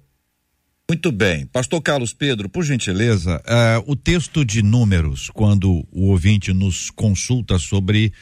[0.91, 1.47] Muito bem.
[1.47, 7.59] Pastor Carlos Pedro, por gentileza, uh, o texto de números, quando o ouvinte nos consulta
[7.59, 8.13] sobre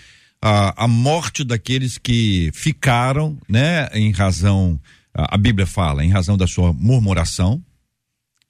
[0.43, 4.81] a, a morte daqueles que ficaram, né, em razão,
[5.15, 7.63] a, a Bíblia fala, em razão da sua murmuração,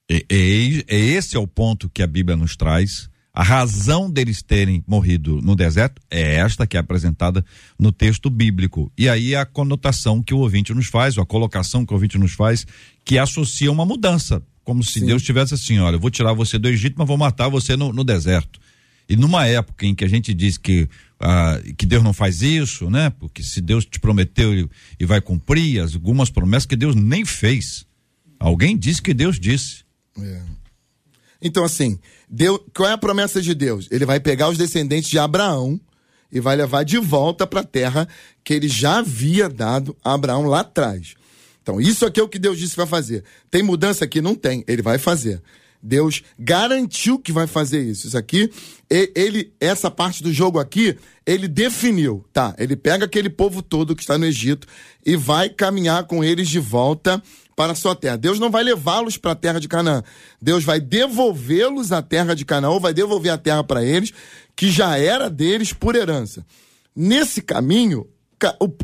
[0.08, 3.10] e, e, e esse é o ponto que a Bíblia nos traz.
[3.36, 7.44] A razão deles terem morrido no deserto é esta que é apresentada
[7.78, 8.90] no texto bíblico.
[8.96, 12.16] E aí a conotação que o ouvinte nos faz, ou a colocação que o ouvinte
[12.16, 12.66] nos faz,
[13.04, 14.42] que associa uma mudança.
[14.64, 15.06] Como se Sim.
[15.06, 17.92] Deus tivesse assim: olha, eu vou tirar você do Egito, mas vou matar você no,
[17.92, 18.58] no deserto.
[19.06, 20.88] E numa época em que a gente diz que,
[21.20, 23.10] ah, que Deus não faz isso, né?
[23.10, 24.66] Porque se Deus te prometeu e,
[24.98, 27.84] e vai cumprir algumas promessas que Deus nem fez.
[28.40, 29.84] Alguém disse que Deus disse.
[30.18, 30.40] É.
[31.40, 33.88] Então, assim, Deus, qual é a promessa de Deus?
[33.90, 35.80] Ele vai pegar os descendentes de Abraão
[36.30, 38.08] e vai levar de volta para a terra
[38.42, 41.14] que ele já havia dado a Abraão lá atrás.
[41.62, 43.24] Então, isso aqui é o que Deus disse que vai fazer.
[43.50, 44.20] Tem mudança aqui?
[44.20, 44.64] Não tem.
[44.68, 45.42] Ele vai fazer.
[45.82, 48.06] Deus garantiu que vai fazer isso.
[48.08, 48.50] Isso aqui,
[48.90, 52.54] ele, essa parte do jogo aqui, ele definiu, tá?
[52.58, 54.66] Ele pega aquele povo todo que está no Egito
[55.04, 57.22] e vai caminhar com eles de volta
[57.56, 58.16] para a sua terra.
[58.16, 60.02] Deus não vai levá-los para a terra de Canaã.
[60.40, 64.12] Deus vai devolvê-los à terra de Canaã, ou vai devolver a terra para eles,
[64.54, 66.44] que já era deles por herança.
[66.94, 68.06] Nesse caminho,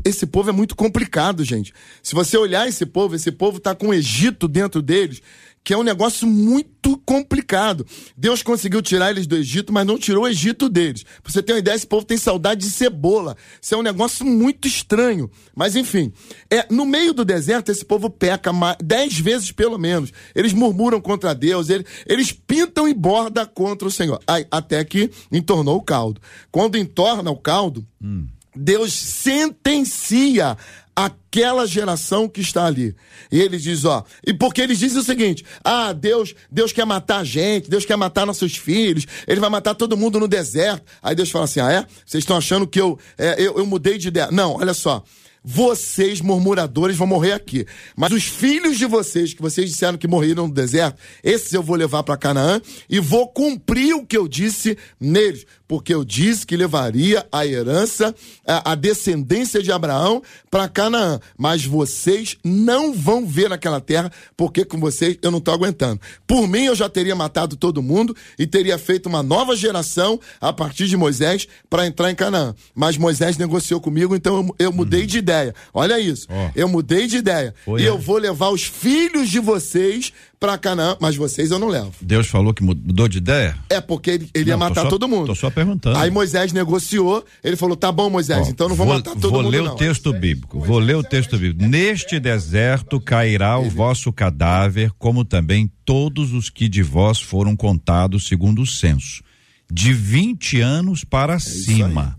[0.04, 1.74] esse povo é muito complicado, gente.
[2.02, 5.20] Se você olhar esse povo, esse povo está com o Egito dentro deles,
[5.64, 7.86] que é um negócio muito complicado.
[8.16, 11.04] Deus conseguiu tirar eles do Egito, mas não tirou o Egito deles.
[11.22, 13.36] Pra você ter uma ideia, esse povo tem saudade de cebola.
[13.60, 15.30] Isso é um negócio muito estranho.
[15.54, 16.12] Mas enfim,
[16.50, 18.50] é no meio do deserto esse povo peca
[18.82, 20.12] dez vezes pelo menos.
[20.34, 24.20] Eles murmuram contra Deus, eles, eles pintam e bordam contra o Senhor.
[24.26, 26.20] Aí, até que entornou o caldo.
[26.50, 28.26] Quando entorna o caldo, hum.
[28.54, 30.56] Deus sentencia
[30.94, 32.94] aquela geração que está ali.
[33.30, 37.18] E ele diz, ó, e porque eles dizem o seguinte: "Ah, Deus, Deus quer matar
[37.18, 40.84] a gente, Deus quer matar nossos filhos, ele vai matar todo mundo no deserto".
[41.02, 41.86] Aí Deus fala assim: "Ah, é?
[42.04, 44.30] Vocês estão achando que eu, é, eu eu mudei de ideia?".
[44.30, 45.02] Não, olha só.
[45.44, 47.66] Vocês, murmuradores, vão morrer aqui.
[47.96, 51.76] Mas os filhos de vocês, que vocês disseram que morreram no deserto, esses eu vou
[51.76, 55.44] levar para Canaã e vou cumprir o que eu disse neles.
[55.66, 58.14] Porque eu disse que levaria a herança,
[58.46, 61.18] a, a descendência de Abraão para Canaã.
[61.36, 66.00] Mas vocês não vão ver naquela terra, porque com vocês eu não estou aguentando.
[66.26, 70.52] Por mim, eu já teria matado todo mundo e teria feito uma nova geração a
[70.52, 72.54] partir de Moisés para entrar em Canaã.
[72.74, 75.31] Mas Moisés negociou comigo, então eu, eu mudei de ideia.
[75.72, 76.26] Olha isso.
[76.30, 76.50] Ó.
[76.54, 77.54] Eu mudei de ideia.
[77.64, 77.88] Foi, e é.
[77.88, 81.92] eu vou levar os filhos de vocês para Canaã, mas vocês eu não levo.
[82.00, 83.56] Deus falou que mudou de ideia?
[83.70, 85.26] É porque ele, ele ia Não, tô matar só- todo mundo.
[85.26, 85.96] tô só perguntando.
[85.98, 89.42] Aí Moisés negociou, ele falou: tá bom, Moisés, Ó, então não vou, matar todo vou
[89.42, 89.52] mundo.
[89.52, 89.74] ler não.
[89.74, 90.60] o texto bíblico.
[90.60, 91.68] Vou ler o texto bíblico.
[91.70, 98.26] Neste deserto cairá o vosso cadáver, como também todos os que de vós foram contados
[98.26, 99.22] segundo o censo,
[99.70, 102.16] de 20 anos para cima.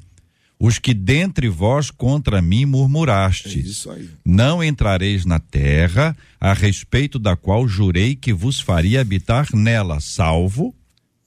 [0.66, 3.86] Os que dentre vós contra mim murmurastes.
[3.86, 4.00] É.
[4.24, 10.74] Não entrareis na terra, a respeito da qual jurei que vos faria habitar nela, salvo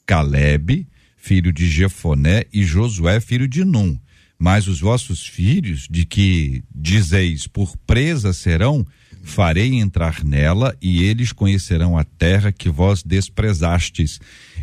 [0.07, 0.87] Caleb,
[1.19, 3.99] filho de Jefoné, e Josué, filho de Num.
[4.39, 8.87] Mas os vossos filhos, de que dizeis por presa serão,
[9.23, 14.19] farei entrar nela, e eles conhecerão a terra que vós desprezastes.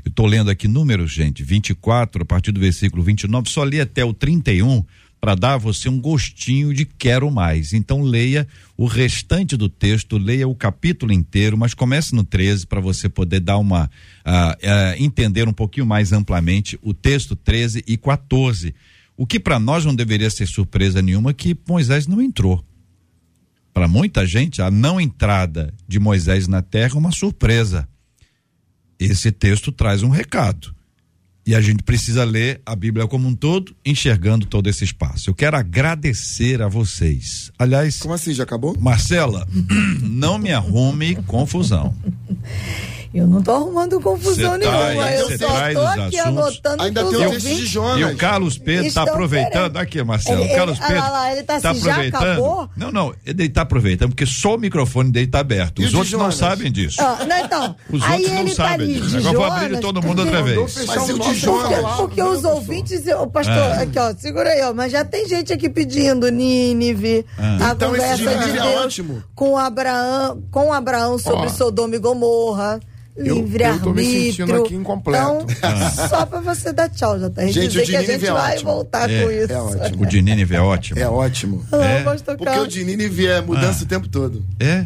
[0.06, 4.04] Eu estou lendo aqui números, gente, 24, a partir do versículo 29, só li até
[4.04, 4.84] o 31
[5.24, 7.72] para dar a você um gostinho de quero mais.
[7.72, 8.46] Então leia
[8.76, 13.40] o restante do texto, leia o capítulo inteiro, mas comece no 13 para você poder
[13.40, 13.90] dar uma
[14.26, 18.76] ah, ah, entender um pouquinho mais amplamente o texto 13 e 14.
[19.16, 22.62] O que para nós não deveria ser surpresa nenhuma é que Moisés não entrou.
[23.74, 27.88] Para muita gente, a não entrada de Moisés na terra é uma surpresa.
[29.06, 30.74] Esse texto traz um recado.
[31.46, 35.30] E a gente precisa ler a Bíblia como um todo, enxergando todo esse espaço.
[35.30, 37.52] Eu quero agradecer a vocês.
[37.60, 38.78] Aliás, Como assim, já acabou?
[38.80, 39.46] Marcela,
[40.02, 41.94] não me arrume confusão.
[43.14, 45.12] Eu não tô arrumando confusão tá nenhuma.
[45.12, 46.20] eu só traz tô aqui assuntos.
[46.26, 48.00] anotando Ainda tem os o texto de Jonas.
[48.00, 49.78] E o Carlos Pedro está Estão aproveitando.
[49.78, 50.42] Aqui, Marcelo.
[50.42, 51.04] Ele- o Carlos ele- Pedro.
[51.04, 52.24] olha lá, ele tá tá assim, já aproveitando.
[52.24, 52.70] acabou?
[52.76, 55.80] Não, não, ele está aproveitando, porque só o microfone dele está aberto.
[55.82, 57.00] E Os outros não sabem disso.
[57.02, 59.10] Ah, não, então, Os aí outros não ele tá sabem ali disso.
[59.22, 60.88] de Agora vou abrir todo mundo outra porque- vez.
[60.88, 61.96] Mas e o de Porque, Jonas?
[61.98, 63.82] porque os ouvintes, o pastor, Ah.
[63.82, 67.70] aqui ó, segura aí, ó, mas já tem gente aqui pedindo Nínive, Ah.
[67.70, 69.24] a Então conversa de é Deus ótimo.
[69.36, 72.80] com Abraão, com Abraão sobre Sodoma e Gomorra.
[73.16, 75.46] Eu- Livre eu tô me sentindo aqui incompleto.
[75.50, 77.46] Então, só pra você dar tchau, já tá?
[77.46, 78.72] Gente, dizer o de que a gente é vai ótimo.
[78.72, 79.54] voltar É, com isso.
[79.54, 80.04] é ótimo.
[80.04, 81.00] O de Nínive é ótimo.
[81.00, 81.66] É ótimo.
[81.72, 82.04] Não, É?
[82.04, 83.84] Porque o Nínive é mudança Ah.
[83.84, 84.44] o tempo todo.
[84.60, 84.86] É?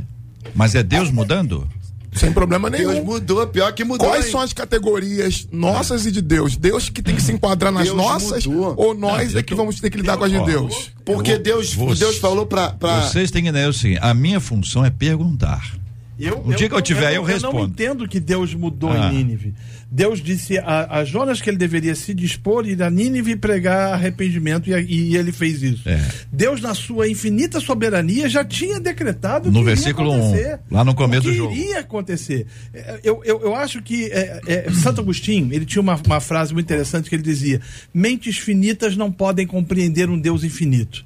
[0.54, 1.68] Mas é Deus mudando?
[2.14, 2.94] Sem problema nenhum.
[2.94, 4.08] Deus mudou, pior que mudou.
[4.10, 4.32] Quais hein?
[4.32, 6.58] são as categorias nossas e de Deus?
[6.58, 8.74] Deus que tem que se enquadrar nas Deus nossas mudou.
[8.76, 10.90] ou nós Não, é que vamos ter que lidar com as de Ó, Deus?
[11.06, 12.70] Porque Deus, Você- Deus falou pra.
[12.72, 13.02] pra...
[13.02, 15.76] Vocês têm que entender o seguinte: a minha função é perguntar.
[16.20, 17.58] Eu, O dia que eu tiver, eu não- respondo.
[17.58, 19.12] Eu não entendo que Deus mudou Ah.
[19.12, 19.54] em Nínive.
[19.90, 23.94] Deus disse a, a Jonas que ele deveria se dispor e ir a Nínive pregar
[23.94, 24.74] arrependimento e,
[25.12, 25.88] e ele fez isso.
[25.88, 26.02] É.
[26.32, 30.60] Deus, na sua infinita soberania, já tinha decretado No que versículo iria um, acontecer.
[30.72, 31.54] lá no começo do jogo.
[31.56, 32.48] iria acontecer.
[32.74, 36.54] É, Eu, eu, eu acho que é, é, Santo Agostinho, ele tinha uma, uma frase
[36.54, 37.62] muito interessante que ele dizia:
[37.94, 41.06] mentes finitas não podem compreender um Deus infinito.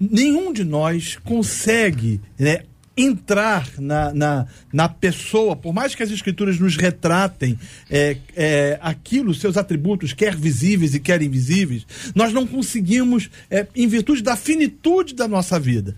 [0.00, 2.60] Nenhum de nós consegue né,
[2.96, 7.58] entrar na, na, na pessoa, por mais que as escrituras nos retratem
[7.90, 13.88] é, é, aquilo, seus atributos, quer visíveis e quer invisíveis, nós não conseguimos, é, em
[13.88, 15.94] virtude da finitude da nossa vida.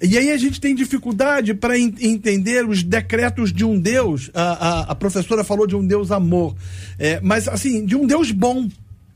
[0.00, 4.30] E aí a gente tem dificuldade para entender os decretos de um Deus.
[4.32, 6.54] A, a, a professora falou de um Deus amor,
[6.98, 8.68] é, mas assim, de um Deus bom.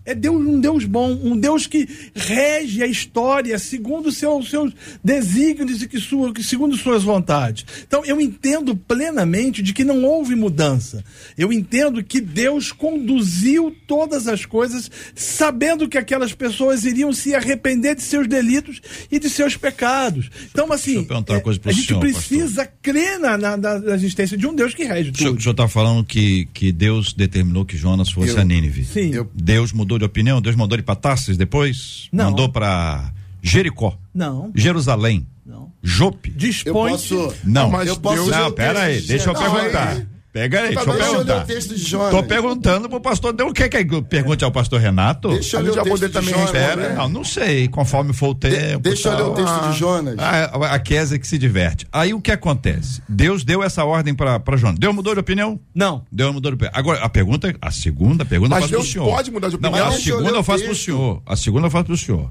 [0.05, 4.72] É Deus, um Deus bom, um Deus que rege a história segundo seu, seus
[5.03, 7.64] desígnios e que sua, que segundo suas vontades.
[7.86, 11.05] Então eu entendo plenamente de que não houve mudança.
[11.38, 17.94] Eu entendo que Deus conduziu todas as coisas sabendo que aquelas pessoas iriam se arrepender
[17.94, 18.80] de seus delitos
[19.11, 20.30] e de seus pecados.
[20.50, 23.57] Então assim, eu perguntar uma é, coisa pro a gente senhor, precisa crer na, na,
[23.57, 25.38] na existência de um Deus que rege O senhor, tudo.
[25.38, 28.84] o senhor tá falando que, que Deus determinou que Jonas fosse Eu- a Nínive.
[28.84, 29.12] Sim.
[29.14, 30.40] Eu- Deus mudou de opinião?
[30.40, 32.09] Deus mandou ele para Tarsis depois?
[32.12, 32.26] Não.
[32.26, 33.12] Mandou para
[33.43, 35.72] Jericó, Não, Jerusalém, não.
[35.82, 36.30] Jope?
[36.30, 37.34] Eu Dispõe posso.
[37.45, 39.88] Não, Mas eu posso não, o pera aí, de deixa eu perguntar.
[39.88, 41.45] Aí, Pega aí, deixa eu Deixa eu ler o perguntar.
[41.47, 42.11] texto de Jonas.
[42.11, 45.28] Tô perguntando pro pastor, quer que eu pergunte ao pastor Renato?
[45.28, 46.51] Deixa eu A ler o texto de também Jonas.
[46.53, 46.76] responder.
[46.83, 48.78] Pera, não, não sei, conforme for o De- tempo.
[48.80, 49.35] deixa eu ler o tal.
[49.35, 50.14] texto de Jonas.
[50.18, 51.87] A, a Kézia que se diverte.
[51.93, 53.03] Aí o que acontece?
[53.07, 54.78] Deus deu essa ordem para Jonas.
[54.78, 55.61] Deus mudou de opinião?
[55.74, 56.03] Não.
[56.11, 56.72] Deus mudou de opinião.
[56.74, 59.14] Agora, a pergunta, a segunda pergunta Mas eu faço Deus pro senhor.
[59.16, 59.87] pode mudar de Não, opinião?
[59.87, 60.85] a eu ler segunda o eu faço pro texto.
[60.87, 61.22] senhor.
[61.26, 62.30] A segunda eu faço pro senhor.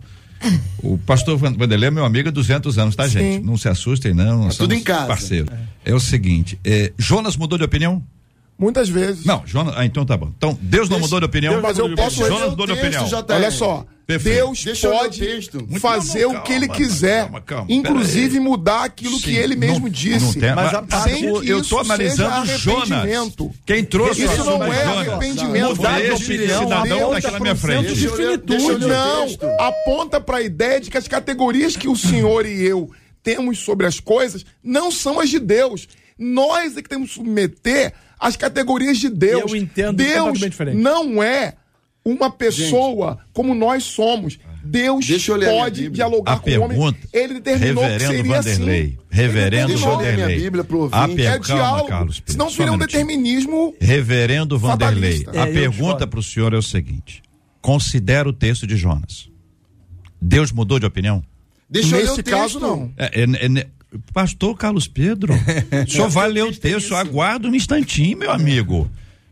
[0.81, 3.19] O pastor Vanderlei é meu amigo há 200 anos, tá, Sim.
[3.19, 3.45] gente?
[3.45, 4.47] Não se assustem, não.
[4.47, 5.07] É tudo em casa.
[5.07, 5.47] Parceiro.
[5.85, 5.91] É.
[5.91, 8.03] é o seguinte: é, Jonas mudou de opinião?
[8.61, 9.25] Muitas vezes.
[9.25, 9.73] Não, Jonas.
[9.75, 10.31] Ah, então tá bom.
[10.37, 11.53] Então, Deus não mudou de opinião.
[11.53, 12.23] Deus, mas eu posso.
[12.23, 13.07] Jonas mudou de opinião.
[13.27, 13.83] Olha só.
[14.05, 14.35] Perfeito.
[14.35, 15.19] Deus Deixa pode
[15.79, 19.35] fazer não, não, calma, o que ele quiser, calma, calma, inclusive mudar aquilo Sim, que
[19.35, 20.37] ele mesmo não, disse.
[20.37, 23.07] Tem, mas, mas sem que eu estou analisando Jonas.
[23.65, 25.75] Quem trouxe isso não é arrependimento.
[25.77, 27.95] Mudar de opinião, cidadão na minha frente.
[27.95, 28.85] De finitude.
[28.85, 29.27] Não,
[29.59, 32.91] aponta para a ideia de que as categorias que o senhor e eu
[33.23, 35.87] temos sobre as coisas não são as de Deus.
[36.19, 39.51] Nós é que temos que submeter as categorias de Deus.
[39.51, 40.39] Eu entendo Deus
[40.75, 41.55] não é
[42.05, 43.21] uma pessoa Gente.
[43.33, 44.37] como nós somos.
[44.63, 45.07] Deus
[45.43, 46.95] pode dialogar a com o homem.
[47.11, 48.51] Ele determinou que seria assim.
[48.51, 48.97] Vanderlei, assim.
[49.09, 50.39] Reverendo Vanderlei.
[50.39, 51.19] Bíblia pro a per...
[51.19, 56.53] é diálogo, Carlos senão seria um determinismo Reverendo Vanderlei, a é, pergunta para o senhor
[56.53, 57.23] é o seguinte,
[57.59, 59.31] considera o texto de Jonas.
[60.21, 61.23] Deus mudou de opinião?
[61.67, 62.91] Deixa Nesse caso, não.
[62.97, 63.67] É, é, é,
[64.13, 68.89] pastor Carlos Pedro, o senhor vai ler o texto, aguarda um instantinho, meu amigo.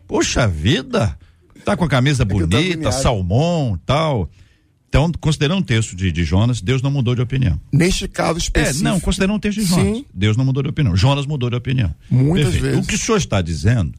[0.07, 1.17] Poxa vida,
[1.63, 4.29] tá com a camisa é bonita, salmão tal.
[4.89, 7.61] Então, considerando o texto de, de, Jonas, Deus não mudou de opinião.
[7.71, 8.87] Neste caso específico.
[8.87, 10.05] É, não, considerando o texto de Jonas, Sim.
[10.11, 10.97] Deus não mudou de opinião.
[10.97, 11.93] Jonas mudou de opinião.
[12.09, 12.63] Muitas Perfeito.
[12.63, 12.85] vezes.
[12.85, 13.93] O que o senhor está dizendo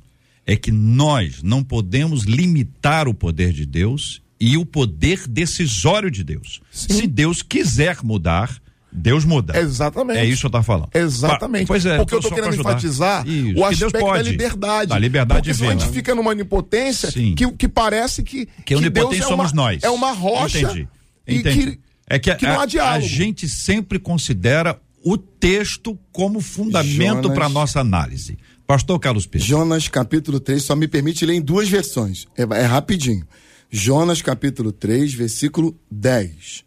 [0.45, 6.25] é que nós não podemos limitar o poder de Deus e o poder decisório de
[6.25, 6.61] Deus.
[6.73, 6.95] Sim.
[6.95, 8.61] Se Deus quiser mudar,
[8.93, 9.59] Deus muda.
[9.59, 10.19] Exatamente.
[10.19, 10.89] É isso que eu estou falando.
[10.93, 11.67] Exatamente.
[11.67, 14.89] Pois é, Porque eu estou querendo enfatizar isso, o aspecto da liberdade.
[14.89, 15.69] Da liberdade Porque de ver.
[15.69, 18.47] a gente fica numa onipotência que, que parece que.
[18.65, 19.83] Que, que Deus é somos uma, nós.
[19.83, 20.59] É uma rocha.
[20.59, 20.89] Entendi.
[21.27, 21.67] Entendi.
[21.73, 23.05] Que, é que, que a, não há diálogo.
[23.05, 28.37] a gente sempre considera o texto como fundamento para nossa análise.
[28.67, 29.47] Pastor Carlos Pedro.
[29.47, 32.27] Jonas capítulo 3, só me permite ler em duas versões.
[32.37, 33.27] É, é rapidinho.
[33.71, 36.65] Jonas capítulo 3, versículo 10.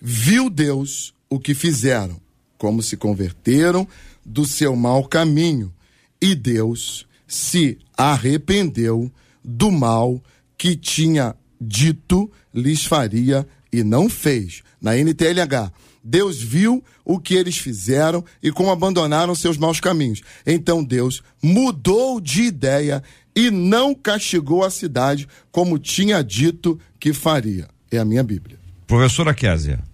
[0.00, 2.20] Viu Deus o que fizeram
[2.58, 3.88] como se converteram
[4.26, 5.72] do seu mau caminho,
[6.20, 9.10] e Deus se arrependeu
[9.42, 10.22] do mal
[10.58, 14.62] que tinha dito lhes faria e não fez.
[14.80, 15.72] Na NTLH,
[16.04, 20.20] Deus viu o que eles fizeram e como abandonaram seus maus caminhos.
[20.46, 23.02] Então Deus mudou de ideia
[23.34, 27.68] e não castigou a cidade como tinha dito que faria.
[27.90, 28.58] É a minha Bíblia.
[28.86, 29.89] Professora Késia.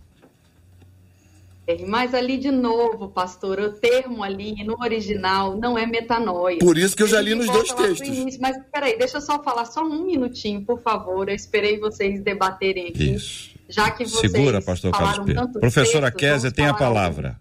[1.87, 6.59] Mas ali de novo, pastor, o termo ali no original não é metanoia.
[6.59, 8.07] Por isso que eu já li nos dois textos.
[8.07, 11.29] Início, mas peraí, deixa eu só falar só um minutinho, por favor.
[11.29, 13.15] Eu esperei vocês debaterem aqui.
[13.15, 13.57] Isso.
[13.69, 15.61] Já que vocês Segura, pastor Carlos Pedro.
[15.61, 17.41] Professora Kézia tem a palavra.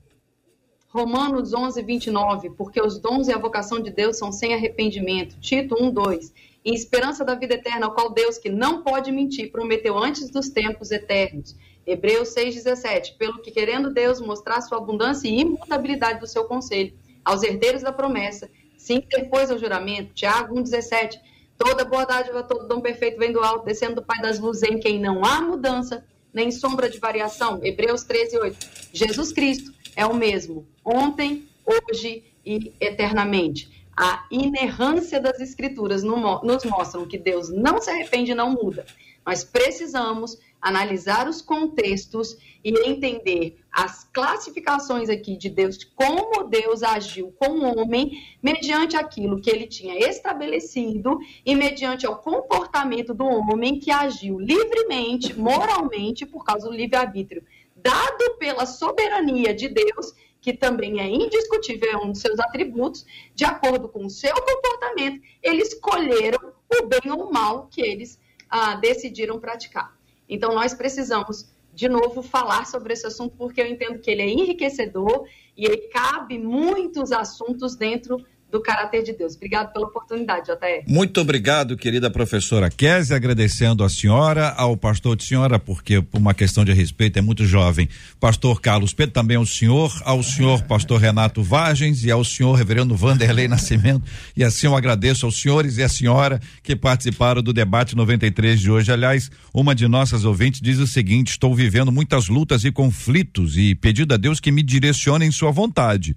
[0.88, 5.38] Romanos 11, 29, porque os dons e a vocação de Deus são sem arrependimento.
[5.40, 6.34] Tito 1, 2.
[6.64, 10.50] Em esperança da vida eterna, ao qual Deus, que não pode mentir, prometeu antes dos
[10.50, 11.56] tempos eternos
[11.86, 13.18] Hebreus 6,17.
[13.18, 17.92] Pelo que, querendo Deus mostrar sua abundância e imutabilidade do seu conselho aos herdeiros da
[17.92, 20.14] promessa, se interpôs ao juramento.
[20.14, 21.20] Tiago 1,17.
[21.58, 24.80] Toda boa dádiva, todo dom perfeito vem do alto, descendo do Pai das luzes, em
[24.80, 27.60] quem não há mudança, nem sombra de variação.
[27.64, 28.90] Hebreus 13,8.
[28.94, 33.88] Jesus Cristo é o mesmo, ontem, hoje e eternamente.
[33.98, 38.86] A inerrância das Escrituras nos mostram que Deus não se arrepende e não muda.
[39.26, 47.32] Nós precisamos analisar os contextos e entender as classificações aqui de Deus, como Deus agiu
[47.38, 53.80] com o homem, mediante aquilo que ele tinha estabelecido e mediante o comportamento do homem
[53.80, 57.44] que agiu livremente, moralmente, por causa do livre-arbítrio,
[57.76, 63.06] dado pela soberania de Deus, que também é indiscutível, é um dos seus atributos,
[63.36, 66.40] de acordo com o seu comportamento, eles escolheram
[66.74, 69.95] o bem ou o mal que eles ah, decidiram praticar.
[70.28, 74.30] Então, nós precisamos, de novo, falar sobre esse assunto, porque eu entendo que ele é
[74.30, 78.26] enriquecedor e ele cabe muitos assuntos dentro
[78.56, 79.36] do caráter de Deus.
[79.36, 80.86] Obrigado pela oportunidade, JR.
[80.88, 86.34] Muito obrigado, querida professora Kézia, agradecendo a senhora, ao pastor de senhora, porque por uma
[86.34, 91.02] questão de respeito é muito jovem, pastor Carlos Pedro, também ao senhor, ao senhor pastor
[91.02, 94.04] Renato Vargens e ao senhor reverendo Vanderlei Nascimento,
[94.38, 98.72] e assim eu agradeço aos senhores e à senhora que participaram do debate 93 de
[98.72, 98.90] hoje.
[98.90, 103.76] Aliás, uma de nossas ouvintes diz o seguinte: estou vivendo muitas lutas e conflitos e
[103.76, 106.16] pedido a Deus que me direcione em sua vontade.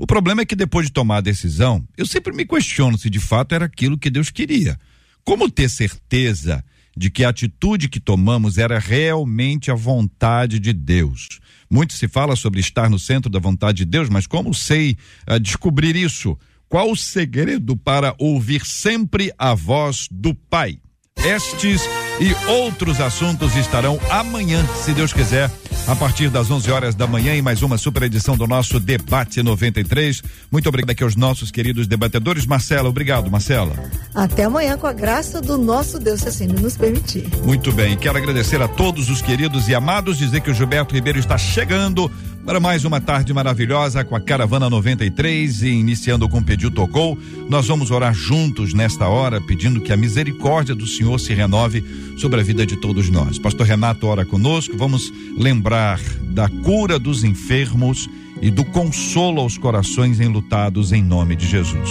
[0.00, 3.20] O problema é que depois de tomar a decisão, eu sempre me questiono se de
[3.20, 4.80] fato era aquilo que Deus queria.
[5.22, 6.64] Como ter certeza
[6.96, 11.38] de que a atitude que tomamos era realmente a vontade de Deus?
[11.70, 14.96] Muito se fala sobre estar no centro da vontade de Deus, mas como sei
[15.30, 16.34] uh, descobrir isso?
[16.66, 20.78] Qual o segredo para ouvir sempre a voz do Pai?
[21.14, 21.82] Estes
[22.20, 25.50] e outros assuntos estarão amanhã, se Deus quiser,
[25.86, 29.42] a partir das 11 horas da manhã em mais uma super edição do nosso Debate
[29.42, 30.22] 93.
[30.52, 32.44] Muito obrigado aqui aos nossos queridos debatedores.
[32.44, 33.72] Marcela, obrigado, Marcela.
[34.14, 37.26] Até amanhã com a graça do nosso Deus, se assim nos permitir.
[37.42, 41.18] Muito bem, quero agradecer a todos os queridos e amados, dizer que o Gilberto Ribeiro
[41.18, 42.10] está chegando
[42.50, 47.16] para mais uma tarde maravilhosa com a Caravana 93 e iniciando com Pediu Tocou.
[47.48, 51.84] Nós vamos orar juntos nesta hora, pedindo que a misericórdia do Senhor se renove
[52.18, 53.38] sobre a vida de todos nós.
[53.38, 58.10] Pastor Renato ora conosco, vamos lembrar da cura dos enfermos
[58.42, 61.88] e do consolo aos corações enlutados em nome de Jesus.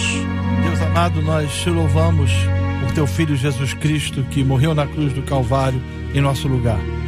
[0.62, 2.30] Deus amado, nós te louvamos
[2.82, 5.80] por teu filho Jesus Cristo que morreu na cruz do Calvário
[6.12, 6.99] em nosso lugar.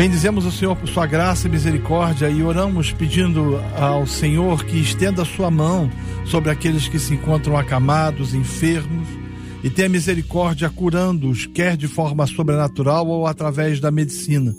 [0.00, 5.20] Bendizemos o Senhor por sua graça e misericórdia e oramos pedindo ao Senhor que estenda
[5.20, 5.90] a sua mão
[6.24, 9.06] sobre aqueles que se encontram acamados, enfermos,
[9.62, 14.56] e tenha misericórdia curando-os, quer de forma sobrenatural ou através da medicina.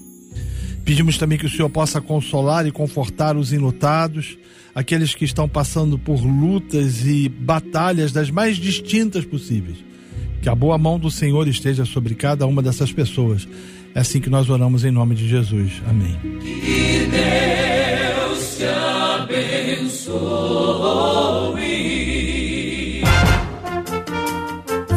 [0.85, 4.37] Pedimos também que o Senhor possa consolar e confortar os enlutados,
[4.75, 9.77] aqueles que estão passando por lutas e batalhas das mais distintas possíveis.
[10.39, 13.47] Que a boa mão do Senhor esteja sobre cada uma dessas pessoas
[13.93, 15.81] é assim que nós oramos em nome de Jesus.
[15.87, 16.17] Amém.
[16.39, 18.65] Que Deus te
[19.85, 20.11] abençoe.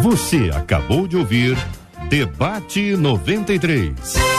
[0.03, 1.57] Você acabou de ouvir
[2.09, 4.34] Debate 93.